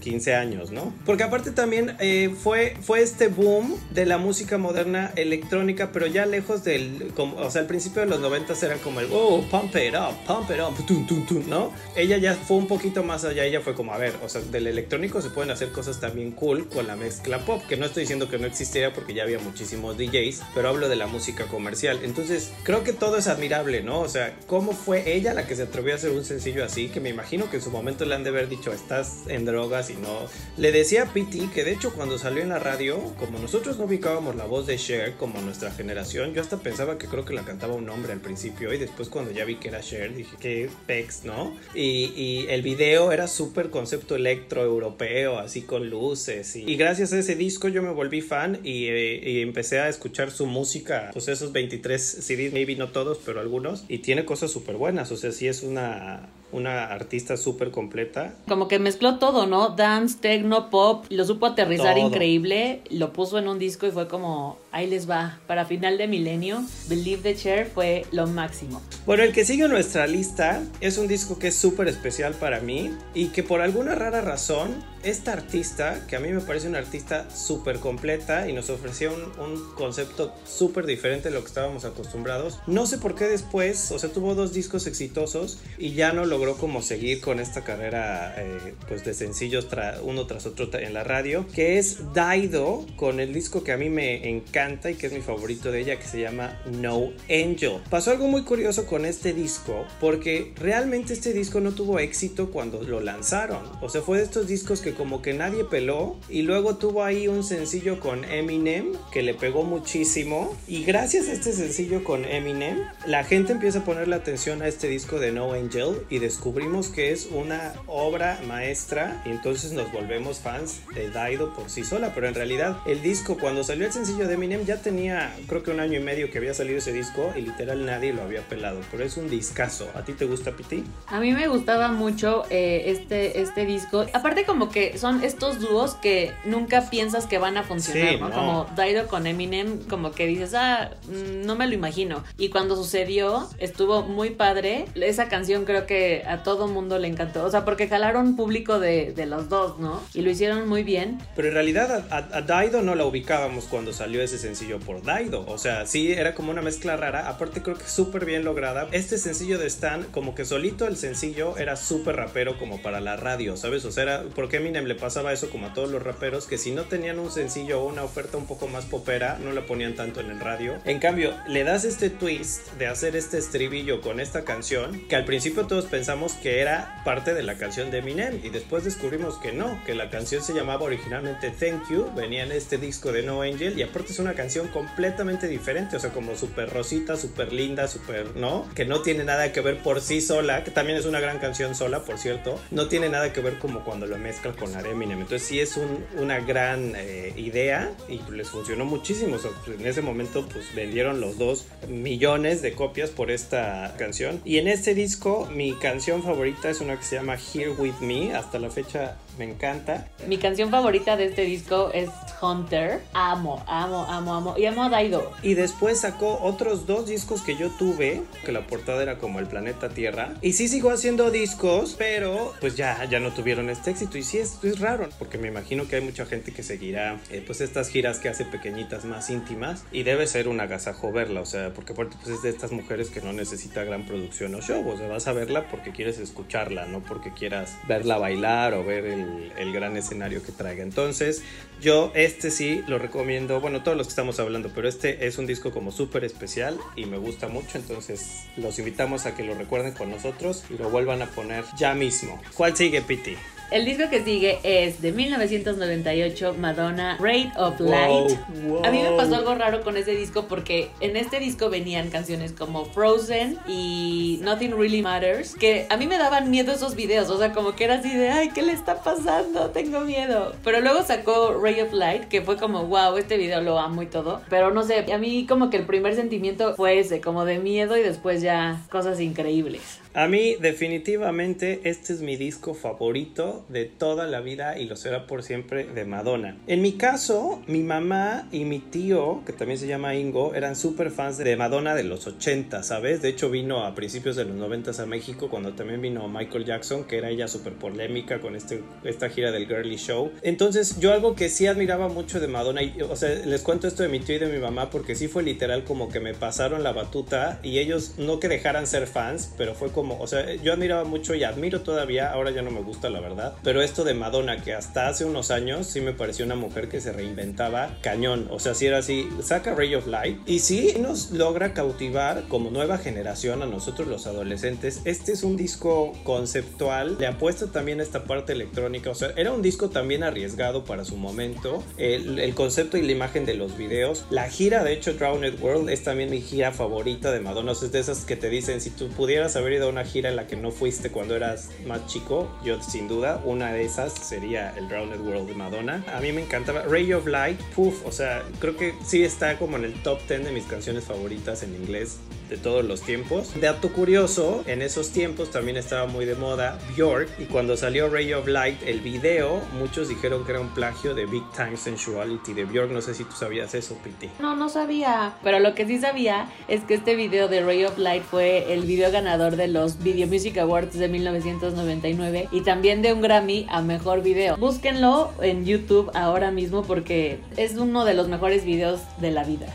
15 0.00 0.34
años, 0.34 0.70
¿no? 0.70 0.92
Porque 1.06 1.22
aparte 1.22 1.50
también 1.50 1.96
eh, 2.00 2.34
fue, 2.42 2.76
fue 2.80 3.02
este 3.02 3.28
boom 3.28 3.76
de 3.90 4.06
la 4.06 4.18
música 4.18 4.58
moderna 4.58 5.12
electrónica, 5.16 5.90
pero 5.92 6.06
ya 6.06 6.26
lejos 6.26 6.64
del, 6.64 7.12
o 7.16 7.50
sea, 7.50 7.62
al 7.62 7.66
principio 7.66 8.02
de 8.02 8.08
los 8.08 8.20
90 8.20 8.54
era 8.62 8.76
como 8.76 9.00
el, 9.00 9.08
oh, 9.12 9.42
pump 9.50 9.74
it 9.76 9.94
up, 9.94 10.14
pump 10.26 10.50
it 10.50 10.60
up, 10.60 10.86
tum, 10.86 11.06
tum, 11.06 11.26
tum, 11.26 11.48
¿no? 11.48 11.72
Ella 11.96 12.18
ya 12.18 12.34
fue 12.34 12.56
un 12.56 12.66
poquito 12.66 13.02
más 13.02 13.24
allá, 13.24 13.44
ella 13.44 13.60
fue 13.60 13.74
como, 13.74 13.92
a 13.92 13.98
ver, 13.98 14.14
o 14.22 14.28
sea, 14.28 14.40
del 14.40 14.66
electrónico 14.66 15.22
se 15.22 15.30
pueden 15.30 15.50
hacer 15.50 15.70
cosas 15.70 16.00
también 16.00 16.32
cool 16.32 16.68
con 16.68 16.86
la 16.86 16.96
mezcla 16.96 17.38
pop, 17.44 17.62
que 17.68 17.76
no 17.76 17.86
estoy 17.86 18.02
diciendo 18.02 18.28
que 18.28 18.38
no 18.38 18.46
existiera 18.46 18.92
porque 18.92 19.14
ya 19.14 19.22
había 19.22 19.38
muchísimos 19.38 19.96
DJs, 19.96 20.42
pero 20.54 20.68
hablo 20.68 20.88
de 20.88 20.96
la 20.96 21.06
música 21.06 21.46
comercial. 21.46 22.00
Entonces, 22.02 22.52
creo 22.64 22.84
que 22.84 22.92
todo 22.92 23.16
es 23.16 23.28
admirable, 23.28 23.82
¿no? 23.82 24.00
O 24.00 24.08
sea, 24.08 24.36
¿cómo 24.46 24.72
fue 24.72 25.14
ella 25.14 25.34
la 25.34 25.46
que 25.46 25.56
se 25.56 25.62
atrevió 25.62 25.94
a 25.94 25.96
hacer 25.96 26.10
un 26.10 26.24
sencillo 26.24 26.64
así? 26.64 26.88
Que 26.88 27.00
me 27.00 27.08
imagino 27.08 27.50
que 27.50 27.56
en 27.56 27.62
su 27.62 27.70
momento 27.70 28.04
le 28.04 28.14
han 28.14 28.24
de 28.24 28.30
haber 28.30 28.48
dicho, 28.48 28.72
estás 28.72 29.22
en 29.28 29.44
droga 29.44 29.69
y 29.90 29.94
no. 29.94 30.26
Le 30.56 30.72
decía 30.72 31.04
a 31.04 31.12
Pete 31.12 31.48
que 31.54 31.62
de 31.62 31.72
hecho 31.72 31.92
cuando 31.92 32.18
salió 32.18 32.42
en 32.42 32.48
la 32.48 32.58
radio, 32.58 32.98
como 33.18 33.38
nosotros 33.38 33.78
no 33.78 33.84
ubicábamos 33.84 34.34
la 34.34 34.44
voz 34.44 34.66
de 34.66 34.76
Cher 34.76 35.14
como 35.16 35.40
nuestra 35.40 35.70
generación, 35.70 36.34
yo 36.34 36.42
hasta 36.42 36.58
pensaba 36.58 36.98
que 36.98 37.06
creo 37.06 37.24
que 37.24 37.32
la 37.32 37.44
cantaba 37.44 37.74
un 37.74 37.88
hombre 37.88 38.12
al 38.12 38.20
principio 38.20 38.72
y 38.74 38.78
después 38.78 39.08
cuando 39.08 39.30
ya 39.30 39.44
vi 39.44 39.56
que 39.56 39.68
era 39.68 39.80
Cher 39.80 40.14
dije 40.14 40.36
que 40.40 40.68
pex, 40.86 41.24
¿no? 41.24 41.56
Y, 41.74 42.12
y 42.16 42.46
el 42.48 42.62
video 42.62 43.12
era 43.12 43.28
súper 43.28 43.70
concepto 43.70 44.16
electro 44.16 44.64
europeo, 44.64 45.38
así 45.38 45.62
con 45.62 45.88
luces 45.88 46.56
y, 46.56 46.64
y, 46.68 46.76
gracias 46.76 47.12
a 47.12 47.18
ese 47.18 47.36
disco 47.36 47.68
yo 47.68 47.82
me 47.82 47.90
volví 47.90 48.20
fan 48.20 48.58
y, 48.64 48.86
eh, 48.86 49.20
y, 49.24 49.40
empecé 49.42 49.78
a 49.78 49.88
escuchar 49.88 50.30
su 50.30 50.46
música, 50.46 51.10
pues 51.12 51.28
esos 51.28 51.52
23 51.52 52.00
CDs, 52.00 52.52
maybe 52.52 52.74
no 52.74 52.88
todos, 52.88 53.18
pero 53.24 53.40
algunos, 53.40 53.84
y 53.88 53.98
tiene 53.98 54.24
cosas 54.24 54.50
súper 54.50 54.76
buenas, 54.76 55.12
o 55.12 55.16
sea, 55.16 55.30
sí 55.32 55.46
es 55.46 55.62
una 55.62 56.28
una 56.52 56.86
artista 56.86 57.36
súper 57.36 57.70
completa. 57.70 58.34
Como 58.48 58.68
que 58.68 58.78
mezcló 58.78 59.18
todo, 59.18 59.46
¿no? 59.46 59.70
Dance, 59.70 60.18
techno, 60.20 60.70
pop, 60.70 61.04
lo 61.08 61.24
supo 61.24 61.46
aterrizar 61.46 61.96
todo. 61.96 62.06
increíble, 62.06 62.82
lo 62.90 63.12
puso 63.12 63.38
en 63.38 63.48
un 63.48 63.58
disco 63.58 63.86
y 63.86 63.90
fue 63.90 64.08
como, 64.08 64.58
ahí 64.72 64.86
les 64.86 65.08
va, 65.08 65.40
para 65.46 65.64
final 65.64 65.98
de 65.98 66.06
milenio, 66.06 66.62
Believe 66.88 67.22
the 67.22 67.36
Chair 67.36 67.66
fue 67.66 68.04
lo 68.12 68.26
máximo. 68.26 68.80
Bueno, 69.06 69.22
el 69.22 69.32
que 69.32 69.44
sigue 69.44 69.66
nuestra 69.68 70.06
lista 70.06 70.62
es 70.80 70.98
un 70.98 71.08
disco 71.08 71.38
que 71.38 71.48
es 71.48 71.56
súper 71.56 71.88
especial 71.88 72.34
para 72.34 72.60
mí 72.60 72.90
y 73.14 73.28
que 73.28 73.42
por 73.42 73.60
alguna 73.60 73.94
rara 73.94 74.20
razón, 74.20 74.84
esta 75.02 75.32
artista, 75.32 76.06
que 76.06 76.16
a 76.16 76.20
mí 76.20 76.28
me 76.28 76.40
parece 76.40 76.68
una 76.68 76.78
artista 76.78 77.28
súper 77.30 77.78
completa 77.78 78.48
y 78.48 78.52
nos 78.52 78.70
ofrecía 78.70 79.10
un, 79.10 79.22
un 79.40 79.74
concepto 79.74 80.34
súper 80.44 80.86
diferente 80.86 81.30
de 81.30 81.34
lo 81.34 81.40
que 81.40 81.48
estábamos 81.48 81.84
acostumbrados, 81.84 82.60
no 82.66 82.86
sé 82.86 82.98
por 82.98 83.14
qué 83.14 83.24
después, 83.24 83.90
o 83.90 83.98
sea, 83.98 84.10
tuvo 84.10 84.34
dos 84.34 84.52
discos 84.52 84.86
exitosos 84.86 85.58
y 85.78 85.94
ya 85.94 86.12
no 86.12 86.24
lo 86.24 86.40
logró 86.40 86.56
como 86.56 86.80
seguir 86.80 87.20
con 87.20 87.40
esta 87.40 87.64
carrera 87.64 88.34
eh, 88.38 88.74
pues 88.86 89.04
de 89.04 89.14
sencillos 89.14 89.68
tra 89.68 89.98
uno 90.02 90.26
tras 90.26 90.46
otro 90.46 90.70
en 90.78 90.94
la 90.94 91.02
radio, 91.02 91.46
que 91.54 91.78
es 91.78 92.12
Daido 92.14 92.86
con 92.96 93.20
el 93.20 93.32
disco 93.32 93.64
que 93.64 93.72
a 93.72 93.76
mí 93.76 93.90
me 93.90 94.28
encanta 94.28 94.59
y 94.90 94.94
que 94.94 95.06
es 95.06 95.12
mi 95.12 95.20
favorito 95.20 95.70
de 95.70 95.80
ella, 95.80 95.98
que 95.98 96.06
se 96.06 96.20
llama 96.20 96.58
No 96.66 97.10
Angel. 97.28 97.78
Pasó 97.90 98.10
algo 98.10 98.26
muy 98.26 98.42
curioso 98.42 98.86
con 98.86 99.04
este 99.04 99.32
disco, 99.32 99.84
porque 100.00 100.52
realmente 100.56 101.12
este 101.12 101.32
disco 101.32 101.60
no 101.60 101.72
tuvo 101.72 101.98
éxito 101.98 102.50
cuando 102.50 102.82
lo 102.82 103.00
lanzaron. 103.00 103.60
O 103.80 103.88
sea, 103.88 104.02
fue 104.02 104.18
de 104.18 104.24
estos 104.24 104.46
discos 104.46 104.80
que 104.80 104.94
como 104.94 105.22
que 105.22 105.34
nadie 105.34 105.64
peló 105.64 106.16
y 106.28 106.42
luego 106.42 106.76
tuvo 106.76 107.04
ahí 107.04 107.28
un 107.28 107.44
sencillo 107.44 108.00
con 108.00 108.24
Eminem 108.24 108.92
que 109.12 109.22
le 109.22 109.34
pegó 109.34 109.62
muchísimo 109.62 110.56
y 110.66 110.84
gracias 110.84 111.28
a 111.28 111.32
este 111.32 111.52
sencillo 111.52 112.02
con 112.02 112.24
Eminem, 112.24 112.78
la 113.06 113.24
gente 113.24 113.52
empieza 113.52 113.80
a 113.80 113.84
ponerle 113.84 114.16
atención 114.16 114.62
a 114.62 114.68
este 114.68 114.88
disco 114.88 115.18
de 115.18 115.32
No 115.32 115.52
Angel 115.52 116.02
y 116.08 116.18
de 116.18 116.30
descubrimos 116.30 116.90
que 116.90 117.10
es 117.10 117.26
una 117.32 117.74
obra 117.88 118.38
maestra 118.46 119.20
y 119.26 119.30
entonces 119.30 119.72
nos 119.72 119.90
volvemos 119.90 120.38
fans 120.38 120.80
de 120.94 121.10
Daido 121.10 121.52
por 121.54 121.68
sí 121.68 121.82
sola, 121.82 122.12
pero 122.14 122.28
en 122.28 122.34
realidad 122.34 122.78
el 122.86 123.02
disco 123.02 123.36
cuando 123.36 123.64
salió 123.64 123.84
el 123.84 123.92
sencillo 123.92 124.28
de 124.28 124.34
Eminem 124.34 124.49
ya 124.66 124.76
tenía 124.82 125.34
creo 125.48 125.62
que 125.62 125.70
un 125.70 125.80
año 125.80 125.98
y 125.98 126.02
medio 126.02 126.30
que 126.30 126.38
había 126.38 126.54
salido 126.54 126.78
ese 126.78 126.92
disco 126.92 127.32
y 127.36 127.42
literal 127.42 127.84
nadie 127.86 128.12
lo 128.12 128.22
había 128.22 128.40
pelado, 128.42 128.80
pero 128.90 129.04
es 129.04 129.16
un 129.16 129.28
discazo. 129.30 129.88
¿A 129.94 130.04
ti 130.04 130.12
te 130.12 130.24
gusta 130.26 130.52
Piti? 130.52 130.84
A 131.06 131.20
mí 131.20 131.32
me 131.32 131.48
gustaba 131.48 131.88
mucho 131.88 132.44
eh, 132.50 132.84
este, 132.86 133.40
este 133.40 133.66
disco, 133.66 134.06
aparte 134.12 134.44
como 134.44 134.70
que 134.70 134.98
son 134.98 135.22
estos 135.24 135.60
dúos 135.60 135.94
que 135.94 136.32
nunca 136.44 136.90
piensas 136.90 137.26
que 137.26 137.38
van 137.38 137.56
a 137.56 137.62
funcionar, 137.62 138.14
Sí, 138.14 138.16
¿no? 138.20 138.28
no. 138.28 138.34
Como 138.34 138.66
Daido 138.76 139.06
con 139.06 139.26
Eminem, 139.26 139.78
como 139.88 140.12
que 140.12 140.26
dices, 140.26 140.54
ah, 140.54 140.90
mm, 141.08 141.44
no 141.46 141.56
me 141.56 141.66
lo 141.66 141.74
imagino. 141.74 142.24
Y 142.38 142.48
cuando 142.50 142.76
sucedió, 142.76 143.48
estuvo 143.58 144.02
muy 144.02 144.30
padre. 144.30 144.86
Esa 144.94 145.28
canción 145.28 145.64
creo 145.64 145.86
que 145.86 146.22
a 146.26 146.42
todo 146.42 146.66
mundo 146.68 146.98
le 146.98 147.08
encantó. 147.08 147.44
O 147.44 147.50
sea, 147.50 147.64
porque 147.64 147.88
jalaron 147.88 148.36
público 148.36 148.78
de, 148.80 149.12
de 149.12 149.26
los 149.26 149.48
dos, 149.48 149.78
¿no? 149.78 150.00
Y 150.14 150.22
lo 150.22 150.30
hicieron 150.30 150.68
muy 150.68 150.82
bien. 150.82 151.18
Pero 151.36 151.48
en 151.48 151.54
realidad 151.54 152.04
a, 152.10 152.16
a- 152.16 152.38
a 152.38 152.42
Daido 152.42 152.82
no 152.82 152.94
la 152.94 153.04
ubicábamos 153.04 153.64
cuando 153.64 153.92
salió 153.92 154.22
ese 154.22 154.38
sencillo 154.40 154.80
por 154.80 155.02
Daido. 155.02 155.44
O 155.46 155.58
sea, 155.58 155.86
sí, 155.86 156.12
era 156.12 156.34
como 156.34 156.50
una 156.50 156.62
mezcla 156.62 156.96
rara. 156.96 157.28
Aparte 157.28 157.62
creo 157.62 157.76
que 157.76 157.88
súper 157.88 158.24
bien 158.24 158.44
lograda. 158.44 158.88
Este 158.92 159.18
sencillo 159.18 159.58
de 159.58 159.66
Stan, 159.66 160.04
como 160.10 160.34
que 160.34 160.44
solito 160.44 160.86
el 160.86 160.96
sencillo 160.96 161.56
era 161.56 161.76
súper 161.76 162.16
rapero 162.16 162.58
como 162.58 162.82
para 162.82 163.00
la 163.00 163.16
radio, 163.16 163.56
¿sabes? 163.56 163.84
O 163.84 163.92
sea, 163.92 164.02
era, 164.02 164.24
porque 164.34 164.56
Eminem 164.56 164.86
le 164.86 164.94
pasaba 164.94 165.32
eso 165.32 165.50
como 165.50 165.68
a 165.68 165.74
todos 165.74 165.90
los 165.90 166.02
raperos, 166.02 166.46
que 166.46 166.58
si 166.58 166.72
no 166.72 166.84
tenían 166.84 167.18
un 167.18 167.30
sencillo 167.30 167.80
o 167.80 167.86
una 167.86 168.02
oferta 168.02 168.36
un 168.36 168.46
poco 168.46 168.66
más 168.66 168.84
popera, 168.86 169.38
no 169.42 169.52
la 169.52 169.66
ponían 169.66 169.94
tanto 169.94 170.20
en 170.20 170.30
el 170.30 170.40
radio. 170.40 170.78
En 170.84 170.98
cambio, 170.98 171.34
le 171.46 171.64
das 171.64 171.84
este 171.84 172.10
twist 172.10 172.72
de 172.78 172.86
hacer 172.86 173.16
este 173.16 173.38
estribillo 173.38 174.00
con 174.00 174.20
esta 174.20 174.44
canción, 174.44 175.06
que 175.08 175.16
al 175.16 175.24
principio 175.24 175.66
todos 175.66 175.86
pensamos 175.86 176.32
que 176.34 176.60
era 176.60 177.02
parte 177.04 177.34
de 177.34 177.42
la 177.42 177.56
canción 177.56 177.90
de 177.90 177.98
Eminem 177.98 178.40
y 178.42 178.50
después 178.50 178.84
descubrimos 178.84 179.36
que 179.38 179.52
no, 179.52 179.82
que 179.84 179.94
la 179.94 180.10
canción 180.10 180.42
se 180.42 180.54
llamaba 180.54 180.84
originalmente 180.84 181.50
Thank 181.50 181.90
You, 181.90 182.10
venía 182.14 182.44
en 182.44 182.52
este 182.52 182.78
disco 182.78 183.12
de 183.12 183.22
No 183.22 183.42
Angel 183.42 183.78
y 183.78 183.82
aparte 183.82 184.12
es 184.12 184.18
una 184.18 184.29
una 184.30 184.36
canción 184.36 184.68
completamente 184.68 185.48
diferente, 185.48 185.96
o 185.96 185.98
sea, 185.98 186.10
como 186.10 186.36
súper 186.36 186.70
rosita, 186.70 187.16
súper 187.16 187.52
linda, 187.52 187.88
súper, 187.88 188.36
¿no? 188.36 188.64
Que 188.76 188.84
no 188.84 189.02
tiene 189.02 189.24
nada 189.24 189.52
que 189.52 189.60
ver 189.60 189.78
por 189.78 190.00
sí 190.00 190.20
sola, 190.20 190.62
que 190.62 190.70
también 190.70 190.96
es 190.96 191.04
una 191.04 191.18
gran 191.18 191.40
canción 191.40 191.74
sola, 191.74 192.04
por 192.04 192.18
cierto, 192.18 192.60
no 192.70 192.86
tiene 192.86 193.08
nada 193.08 193.32
que 193.32 193.40
ver 193.40 193.58
como 193.58 193.82
cuando 193.82 194.06
lo 194.06 194.16
mezcla 194.18 194.52
con 194.52 194.70
Eminem. 194.86 195.20
Entonces 195.22 195.42
sí 195.42 195.58
es 195.58 195.78
una 196.16 196.38
gran 196.38 196.94
eh, 196.96 197.32
idea 197.36 197.90
y 198.08 198.20
les 198.30 198.48
funcionó 198.48 198.84
muchísimo. 198.84 199.36
en 199.66 199.86
ese 199.86 200.00
momento 200.00 200.46
pues 200.46 200.72
vendieron 200.76 201.20
los 201.20 201.36
dos 201.36 201.66
millones 201.88 202.62
de 202.62 202.74
copias 202.74 203.10
por 203.10 203.32
esta 203.32 203.94
canción. 203.98 204.40
Y 204.44 204.58
en 204.58 204.68
este 204.68 204.94
disco 204.94 205.48
mi 205.52 205.74
canción 205.74 206.22
favorita 206.22 206.70
es 206.70 206.80
una 206.80 206.96
que 206.96 207.02
se 207.02 207.16
llama 207.16 207.36
Here 207.36 207.70
With 207.70 207.98
Me. 208.00 208.34
Hasta 208.34 208.60
la 208.60 208.70
fecha 208.70 209.16
me 209.40 209.44
encanta. 209.46 210.06
Mi 210.26 210.36
canción 210.36 210.70
favorita 210.70 211.16
de 211.16 211.26
este 211.26 211.42
disco 211.42 211.90
es 211.92 212.10
Hunter. 212.42 213.00
Amo, 213.14 213.64
amo, 213.66 214.04
amo, 214.04 214.19
Y 214.56 214.66
amo 214.66 214.84
a 214.84 214.88
Daido. 214.88 215.32
Y 215.42 215.54
después 215.54 216.00
sacó 216.00 216.40
otros 216.42 216.86
dos 216.86 217.06
discos 217.06 217.42
que 217.42 217.56
yo 217.56 217.70
tuve, 217.70 218.22
que 218.44 218.52
la 218.52 218.66
portada 218.66 219.02
era 219.02 219.18
como 219.18 219.38
el 219.38 219.46
planeta 219.46 219.88
Tierra. 219.88 220.34
Y 220.42 220.52
sí 220.52 220.68
sigo 220.68 220.90
haciendo 220.90 221.30
discos, 221.30 221.94
pero 221.98 222.54
pues 222.60 222.76
ya, 222.76 223.04
ya 223.04 223.20
no 223.20 223.32
tuvieron 223.32 223.70
este 223.70 223.90
éxito. 223.90 224.18
Y 224.18 224.22
sí 224.22 224.38
es, 224.38 224.58
es 224.62 224.80
raro, 224.80 225.08
porque 225.18 225.38
me 225.38 225.48
imagino 225.48 225.88
que 225.88 225.96
hay 225.96 226.02
mucha 226.02 226.26
gente 226.26 226.52
que 226.52 226.62
seguirá 226.62 227.20
eh, 227.30 227.42
pues 227.46 227.60
estas 227.60 227.88
giras 227.88 228.18
que 228.18 228.28
hace 228.28 228.44
pequeñitas 228.44 229.04
más 229.04 229.30
íntimas. 229.30 229.84
Y 229.92 230.02
debe 230.02 230.26
ser 230.26 230.48
un 230.48 230.60
agasajo 230.60 231.12
verla, 231.12 231.40
o 231.40 231.46
sea, 231.46 231.72
porque 231.72 231.92
aparte 231.92 232.16
pues 232.22 232.36
es 232.36 232.42
de 232.42 232.50
estas 232.50 232.72
mujeres 232.72 233.10
que 233.10 233.20
no 233.20 233.32
necesita 233.32 233.84
gran 233.84 234.06
producción 234.06 234.54
o 234.54 234.60
show. 234.60 234.86
O 234.88 234.96
sea, 234.96 235.08
vas 235.08 235.26
a 235.26 235.32
verla 235.32 235.68
porque 235.68 235.92
quieres 235.92 236.18
escucharla, 236.18 236.86
no 236.86 237.00
porque 237.00 237.32
quieras 237.32 237.76
verla 237.88 238.18
bailar 238.18 238.74
o 238.74 238.84
ver 238.84 239.06
el 239.06 239.30
el, 239.56 239.72
gran 239.72 239.96
escenario 239.96 240.42
que 240.42 240.52
traiga. 240.52 240.82
Entonces, 240.82 241.42
yo 241.80 242.12
este 242.14 242.50
sí 242.50 242.82
lo 242.86 242.98
recomiendo, 242.98 243.60
bueno, 243.60 243.82
todos 243.82 243.96
los 243.96 244.08
estamos 244.10 244.40
hablando, 244.40 244.70
pero 244.74 244.88
este 244.88 245.26
es 245.26 245.38
un 245.38 245.46
disco 245.46 245.70
como 245.70 245.92
súper 245.92 246.24
especial 246.24 246.78
y 246.96 247.06
me 247.06 247.16
gusta 247.16 247.48
mucho, 247.48 247.78
entonces 247.78 248.44
los 248.56 248.78
invitamos 248.78 249.26
a 249.26 249.34
que 249.34 249.44
lo 249.44 249.54
recuerden 249.54 249.92
con 249.94 250.10
nosotros 250.10 250.64
y 250.68 250.76
lo 250.76 250.90
vuelvan 250.90 251.22
a 251.22 251.26
poner 251.26 251.64
ya 251.78 251.94
mismo. 251.94 252.40
¿Cuál 252.54 252.76
sigue, 252.76 253.00
Piti? 253.02 253.36
El 253.70 253.84
disco 253.84 254.10
que 254.10 254.24
sigue 254.24 254.58
es 254.64 255.00
de 255.00 255.12
1998, 255.12 256.56
Madonna, 256.58 257.16
Rate 257.20 257.52
of 257.56 257.78
Light. 257.78 258.36
A 258.84 258.90
mí 258.90 259.00
me 259.00 259.12
pasó 259.16 259.36
algo 259.36 259.54
raro 259.54 259.82
con 259.82 259.96
ese 259.96 260.10
disco 260.10 260.46
porque 260.48 260.90
en 260.98 261.16
este 261.16 261.38
disco 261.38 261.70
venían 261.70 262.10
canciones 262.10 262.50
como 262.50 262.86
Frozen 262.86 263.58
y 263.68 264.40
Nothing 264.42 264.76
Really 264.76 265.02
Matters, 265.02 265.54
que 265.54 265.86
a 265.88 265.96
mí 265.96 266.08
me 266.08 266.18
daban 266.18 266.50
miedo 266.50 266.72
esos 266.72 266.96
videos, 266.96 267.30
o 267.30 267.38
sea, 267.38 267.52
como 267.52 267.76
que 267.76 267.84
era 267.84 267.94
así 267.94 268.12
de, 268.12 268.30
ay, 268.30 268.50
¿qué 268.52 268.62
le 268.62 268.72
está 268.72 269.04
pasando? 269.04 269.70
Tengo 269.70 270.00
miedo. 270.00 270.52
Pero 270.64 270.80
luego 270.80 271.04
sacó 271.04 271.54
Ray 271.62 271.80
of 271.80 271.92
Light, 271.92 272.24
que 272.24 272.42
fue 272.42 272.56
como, 272.56 272.86
wow, 272.86 273.16
este 273.18 273.36
video 273.36 273.60
lo 273.60 273.78
amo 273.78 274.02
y 274.02 274.06
todo. 274.06 274.40
Pero 274.48 274.72
no 274.72 274.82
sé, 274.82 275.12
a 275.12 275.18
mí 275.18 275.46
como 275.48 275.70
que 275.70 275.76
el 275.76 275.86
primer 275.86 276.16
sentimiento 276.16 276.74
fue 276.74 276.98
ese, 276.98 277.20
como 277.20 277.44
de 277.44 277.60
miedo 277.60 277.96
y 277.96 278.02
después 278.02 278.42
ya 278.42 278.82
cosas 278.90 279.20
increíbles. 279.20 280.00
A 280.12 280.26
mí 280.26 280.56
definitivamente 280.56 281.82
este 281.84 282.12
es 282.12 282.20
mi 282.20 282.34
disco 282.34 282.74
favorito 282.74 283.64
de 283.68 283.84
toda 283.84 284.26
la 284.26 284.40
vida 284.40 284.76
y 284.76 284.86
lo 284.86 284.96
será 284.96 285.28
por 285.28 285.44
siempre 285.44 285.84
de 285.84 286.04
Madonna. 286.04 286.56
En 286.66 286.82
mi 286.82 286.94
caso, 286.94 287.62
mi 287.68 287.84
mamá 287.84 288.48
y 288.50 288.64
mi 288.64 288.80
tío, 288.80 289.42
que 289.46 289.52
también 289.52 289.78
se 289.78 289.86
llama 289.86 290.16
Ingo, 290.16 290.56
eran 290.56 290.74
súper 290.74 291.12
fans 291.12 291.38
de 291.38 291.56
Madonna 291.56 291.94
de 291.94 292.02
los 292.02 292.26
80, 292.26 292.82
¿sabes? 292.82 293.22
De 293.22 293.28
hecho 293.28 293.50
vino 293.50 293.84
a 293.84 293.94
principios 293.94 294.34
de 294.34 294.46
los 294.46 294.56
90 294.56 295.00
a 295.00 295.06
México 295.06 295.48
cuando 295.48 295.74
también 295.74 296.02
vino 296.02 296.26
Michael 296.26 296.64
Jackson, 296.64 297.04
que 297.04 297.18
era 297.18 297.30
ella 297.30 297.46
súper 297.46 297.74
polémica 297.74 298.40
con 298.40 298.56
este, 298.56 298.82
esta 299.04 299.28
gira 299.28 299.52
del 299.52 299.68
Girly 299.68 299.96
Show. 299.96 300.32
Entonces 300.42 300.98
yo 300.98 301.12
algo 301.12 301.36
que 301.36 301.48
sí 301.48 301.68
admiraba 301.68 302.08
mucho 302.08 302.40
de 302.40 302.48
Madonna, 302.48 302.80
o 303.08 303.14
sea, 303.14 303.28
les 303.46 303.62
cuento 303.62 303.86
esto 303.86 304.02
de 304.02 304.08
mi 304.08 304.18
tío 304.18 304.34
y 304.34 304.38
de 304.40 304.48
mi 304.48 304.58
mamá 304.58 304.90
porque 304.90 305.14
sí 305.14 305.28
fue 305.28 305.44
literal 305.44 305.84
como 305.84 306.08
que 306.08 306.18
me 306.18 306.34
pasaron 306.34 306.82
la 306.82 306.90
batuta 306.90 307.60
y 307.62 307.78
ellos 307.78 308.14
no 308.18 308.40
que 308.40 308.48
dejaran 308.48 308.88
ser 308.88 309.06
fans, 309.06 309.54
pero 309.56 309.76
fue 309.76 309.92
como 309.92 309.99
o 310.08 310.26
sea, 310.26 310.54
yo 310.54 310.72
admiraba 310.72 311.04
mucho 311.04 311.34
y 311.34 311.44
admiro 311.44 311.80
todavía, 311.80 312.32
ahora 312.32 312.50
ya 312.50 312.62
no 312.62 312.70
me 312.70 312.82
gusta 312.82 313.10
la 313.10 313.20
verdad, 313.20 313.54
pero 313.62 313.82
esto 313.82 314.04
de 314.04 314.14
Madonna, 314.14 314.62
que 314.62 314.74
hasta 314.74 315.08
hace 315.08 315.24
unos 315.24 315.50
años 315.50 315.86
sí 315.86 316.00
me 316.00 316.12
pareció 316.12 316.44
una 316.44 316.54
mujer 316.54 316.88
que 316.88 317.00
se 317.00 317.12
reinventaba 317.12 317.98
cañón, 318.02 318.48
o 318.50 318.58
sea, 318.58 318.74
si 318.74 318.86
era 318.86 318.98
así, 318.98 319.28
saca 319.42 319.74
Ray 319.74 319.94
of 319.94 320.06
Light 320.06 320.38
y 320.46 320.60
sí 320.60 320.94
nos 321.00 321.30
logra 321.30 321.74
cautivar 321.74 322.44
como 322.48 322.70
nueva 322.70 322.98
generación 322.98 323.62
a 323.62 323.66
nosotros 323.66 324.08
los 324.08 324.26
adolescentes. 324.26 325.00
Este 325.04 325.32
es 325.32 325.42
un 325.42 325.56
disco 325.56 326.12
conceptual, 326.24 327.16
le 327.18 327.26
apuesta 327.26 327.66
también 327.66 328.00
a 328.00 328.02
esta 328.02 328.24
parte 328.24 328.52
electrónica, 328.52 329.10
o 329.10 329.14
sea, 329.14 329.32
era 329.36 329.52
un 329.52 329.62
disco 329.62 329.90
también 329.90 330.22
arriesgado 330.22 330.84
para 330.84 331.04
su 331.04 331.16
momento, 331.16 331.82
el, 331.96 332.38
el 332.38 332.54
concepto 332.54 332.96
y 332.96 333.02
la 333.02 333.12
imagen 333.12 333.44
de 333.44 333.54
los 333.54 333.76
videos, 333.76 334.24
la 334.30 334.48
gira 334.48 334.84
de 334.84 334.92
hecho 334.92 335.14
Drowned 335.14 335.60
World 335.60 335.90
es 335.90 336.02
también 336.04 336.30
mi 336.30 336.40
gira 336.40 336.72
favorita 336.72 337.32
de 337.32 337.40
Madonna, 337.40 337.72
es 337.72 337.92
de 337.92 337.98
esas 337.98 338.24
que 338.24 338.36
te 338.36 338.50
dicen 338.50 338.80
si 338.80 338.90
tú 338.90 339.08
pudieras 339.08 339.56
haber 339.56 339.74
ido 339.74 339.89
una 339.90 340.04
gira 340.04 340.28
en 340.28 340.36
la 340.36 340.46
que 340.46 340.56
no 340.56 340.70
fuiste 340.70 341.10
cuando 341.10 341.36
eras 341.36 341.70
más 341.86 342.06
chico, 342.06 342.50
yo 342.64 342.82
sin 342.82 343.08
duda, 343.08 343.40
una 343.44 343.72
de 343.72 343.84
esas 343.84 344.12
sería 344.12 344.72
el 344.76 344.88
Drowned 344.88 345.20
World 345.20 345.48
de 345.48 345.54
Madonna. 345.54 346.04
A 346.14 346.20
mí 346.20 346.32
me 346.32 346.42
encantaba. 346.42 346.82
Ray 346.82 347.12
of 347.12 347.26
Light, 347.26 347.60
puff, 347.74 348.06
o 348.06 348.12
sea, 348.12 348.42
creo 348.58 348.76
que 348.76 348.94
sí 349.04 349.22
está 349.22 349.58
como 349.58 349.76
en 349.76 349.84
el 349.84 349.94
top 350.02 350.20
10 350.28 350.44
de 350.44 350.52
mis 350.52 350.64
canciones 350.64 351.04
favoritas 351.04 351.62
en 351.62 351.74
inglés 351.74 352.18
de 352.48 352.56
todos 352.56 352.84
los 352.84 353.00
tiempos. 353.02 353.52
Dato 353.60 353.92
curioso, 353.92 354.64
en 354.66 354.82
esos 354.82 355.10
tiempos 355.10 355.50
también 355.50 355.76
estaba 355.76 356.06
muy 356.06 356.24
de 356.24 356.34
moda 356.34 356.78
Bjork 356.96 357.28
y 357.38 357.44
cuando 357.44 357.76
salió 357.76 358.08
Ray 358.10 358.32
of 358.32 358.46
Light, 358.48 358.82
el 358.84 359.00
video, 359.00 359.62
muchos 359.78 360.08
dijeron 360.08 360.44
que 360.44 360.52
era 360.52 360.60
un 360.60 360.74
plagio 360.74 361.14
de 361.14 361.26
Big 361.26 361.44
Time 361.56 361.76
Sensuality 361.76 362.52
de 362.52 362.64
Bjork. 362.64 362.90
No 362.90 363.00
sé 363.00 363.14
si 363.14 363.24
tú 363.24 363.32
sabías 363.32 363.74
eso, 363.74 363.96
Piti. 364.02 364.28
No, 364.40 364.56
no 364.56 364.68
sabía. 364.68 365.34
Pero 365.42 365.60
lo 365.60 365.74
que 365.74 365.86
sí 365.86 365.98
sabía 365.98 366.50
es 366.68 366.82
que 366.82 366.94
este 366.94 367.14
video 367.14 367.48
de 367.48 367.62
Ray 367.62 367.84
of 367.84 367.96
Light 367.98 368.24
fue 368.24 368.72
el 368.72 368.82
video 368.82 369.12
ganador 369.12 369.56
de 369.56 369.68
los 369.68 369.79
Video 370.02 370.26
Music 370.26 370.58
Awards 370.58 370.98
de 370.98 371.08
1999 371.08 372.48
y 372.52 372.60
también 372.62 373.02
de 373.02 373.12
un 373.12 373.22
Grammy 373.22 373.66
a 373.70 373.80
mejor 373.80 374.22
video. 374.22 374.56
Búsquenlo 374.56 375.30
en 375.40 375.64
YouTube 375.64 376.10
ahora 376.14 376.50
mismo 376.50 376.82
porque 376.82 377.38
es 377.56 377.76
uno 377.76 378.04
de 378.04 378.14
los 378.14 378.28
mejores 378.28 378.64
videos 378.64 379.00
de 379.20 379.30
la 379.30 379.44
vida. 379.44 379.66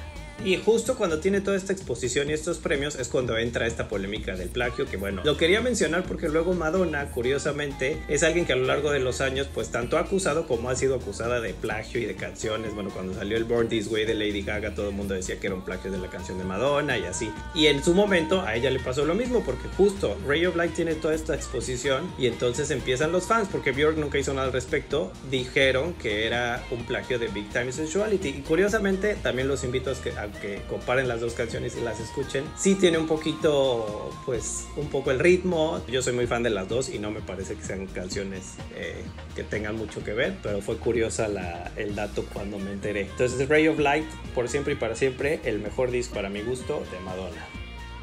Y 0.44 0.58
justo 0.58 0.96
cuando 0.96 1.20
tiene 1.20 1.42
toda 1.42 1.58
esta 1.58 1.74
exposición 1.74 2.30
y 2.30 2.34
estos 2.34 2.58
premios 2.58 2.96
es 2.96 3.08
cuando 3.08 3.38
entra 3.38 3.68
esta 3.68 3.88
polémica 3.88 4.36
del 4.36 4.50
plagio, 4.50 4.86
que 4.86 4.98
bueno, 4.98 5.22
lo 5.24 5.38
quería 5.38 5.62
mencionar 5.62 6.04
porque 6.04 6.30
luego 6.30 6.54
Madonna, 6.54 7.10
curiosamente, 7.12 8.02
es 8.08 8.24
alguien 8.24 8.46
que 8.46 8.54
a 8.54 8.56
lo 8.56 8.66
largo 8.66 8.92
de 8.92 9.00
los 9.00 9.22
años, 9.22 9.48
pues 9.54 9.70
tanto 9.70 9.98
ha 9.98 10.02
acusado 10.02 10.48
como 10.48 10.70
ha 10.70 10.76
sido 10.76 10.96
acusada 10.96 11.40
de 11.42 11.54
plagio 11.54 12.02
y 12.02 12.06
de 12.06 12.16
canciones. 12.16 12.74
Bueno, 12.76 12.90
cuando 12.92 13.14
salió 13.14 13.38
el 13.38 13.46
Born 13.46 13.70
This 13.70 13.88
Way 13.88 14.06
de 14.06 14.14
Lady 14.14 14.42
Gaga, 14.42 14.76
todo 14.76 14.90
el 14.90 14.96
mundo 14.96 15.14
decía 15.14 15.40
que 15.40 15.48
era 15.48 15.56
un 15.56 15.64
plagio 15.64 15.92
de 15.92 15.98
la 15.98 16.10
canción 16.10 16.38
de 16.38 16.44
Madonna 16.44 16.98
y 16.98 17.06
así. 17.06 17.32
Y 17.54 17.68
en 17.68 17.84
su 17.84 17.94
momento 17.94 18.42
a 18.42 18.56
ella 18.56 18.70
le 18.70 18.80
pasó 18.80 19.06
lo 19.06 19.16
mismo 19.16 19.44
porque 19.44 19.68
justo 19.78 20.18
Ray 20.28 20.46
of 20.46 20.56
Light 20.56 20.74
tiene 20.74 20.96
toda 20.96 21.16
esta 21.16 21.36
exposición 21.36 22.12
y 22.18 22.28
entonces 22.28 22.72
empiezan 22.72 23.12
los 23.12 23.26
fans, 23.26 23.48
porque 23.52 23.72
Björk 23.72 23.98
nunca 23.98 24.18
hizo 24.18 24.34
nada 24.34 24.48
al 24.48 24.54
respecto, 24.54 25.12
dijeron 25.32 25.94
que 25.94 26.28
era 26.28 26.64
un 26.72 26.86
plagio 26.86 27.20
de 27.20 27.28
Big 27.28 27.50
Time 27.50 27.72
Sensuality. 27.72 28.30
Y 28.30 28.42
curiosamente 28.42 29.16
también 29.16 29.48
los 29.48 29.64
invito 29.64 29.92
a 29.92 29.96
que 29.96 30.12
que 30.28 30.62
comparen 30.70 31.08
las 31.08 31.22
dos 31.22 31.34
canciones 31.34 31.76
y 31.78 31.82
las 31.82 32.00
escuchen. 32.00 32.46
Sí 32.58 32.76
tiene 32.76 32.98
un 32.98 33.08
poquito, 33.08 34.12
pues, 34.26 34.68
un 34.76 34.88
poco 34.90 35.12
el 35.12 35.20
ritmo. 35.20 35.82
Yo 35.88 36.02
soy 36.02 36.14
muy 36.14 36.28
fan 36.28 36.44
de 36.44 36.50
las 36.50 36.68
dos 36.68 36.90
y 36.90 37.00
no 37.00 37.12
me 37.12 37.22
parece 37.22 37.56
que 37.56 37.64
sean 37.64 37.86
canciones 37.88 38.56
eh, 38.76 39.04
que 39.36 39.44
tengan 39.44 39.76
mucho 39.76 40.04
que 40.04 40.14
ver, 40.14 40.38
pero 40.42 40.62
fue 40.62 40.78
curiosa 40.78 41.28
la, 41.28 41.72
el 41.76 41.96
dato 41.96 42.26
cuando 42.34 42.58
me 42.60 42.72
enteré. 42.72 43.02
Entonces, 43.02 43.48
Ray 43.48 43.68
of 43.68 43.80
Light, 43.80 44.06
por 44.34 44.50
siempre 44.50 44.74
y 44.74 44.78
para 44.78 44.96
siempre, 44.96 45.40
el 45.44 45.60
mejor 45.60 45.92
disco 45.92 46.16
para 46.16 46.30
mi 46.30 46.42
gusto 46.42 46.84
de 46.92 47.00
Madonna. 47.00 47.46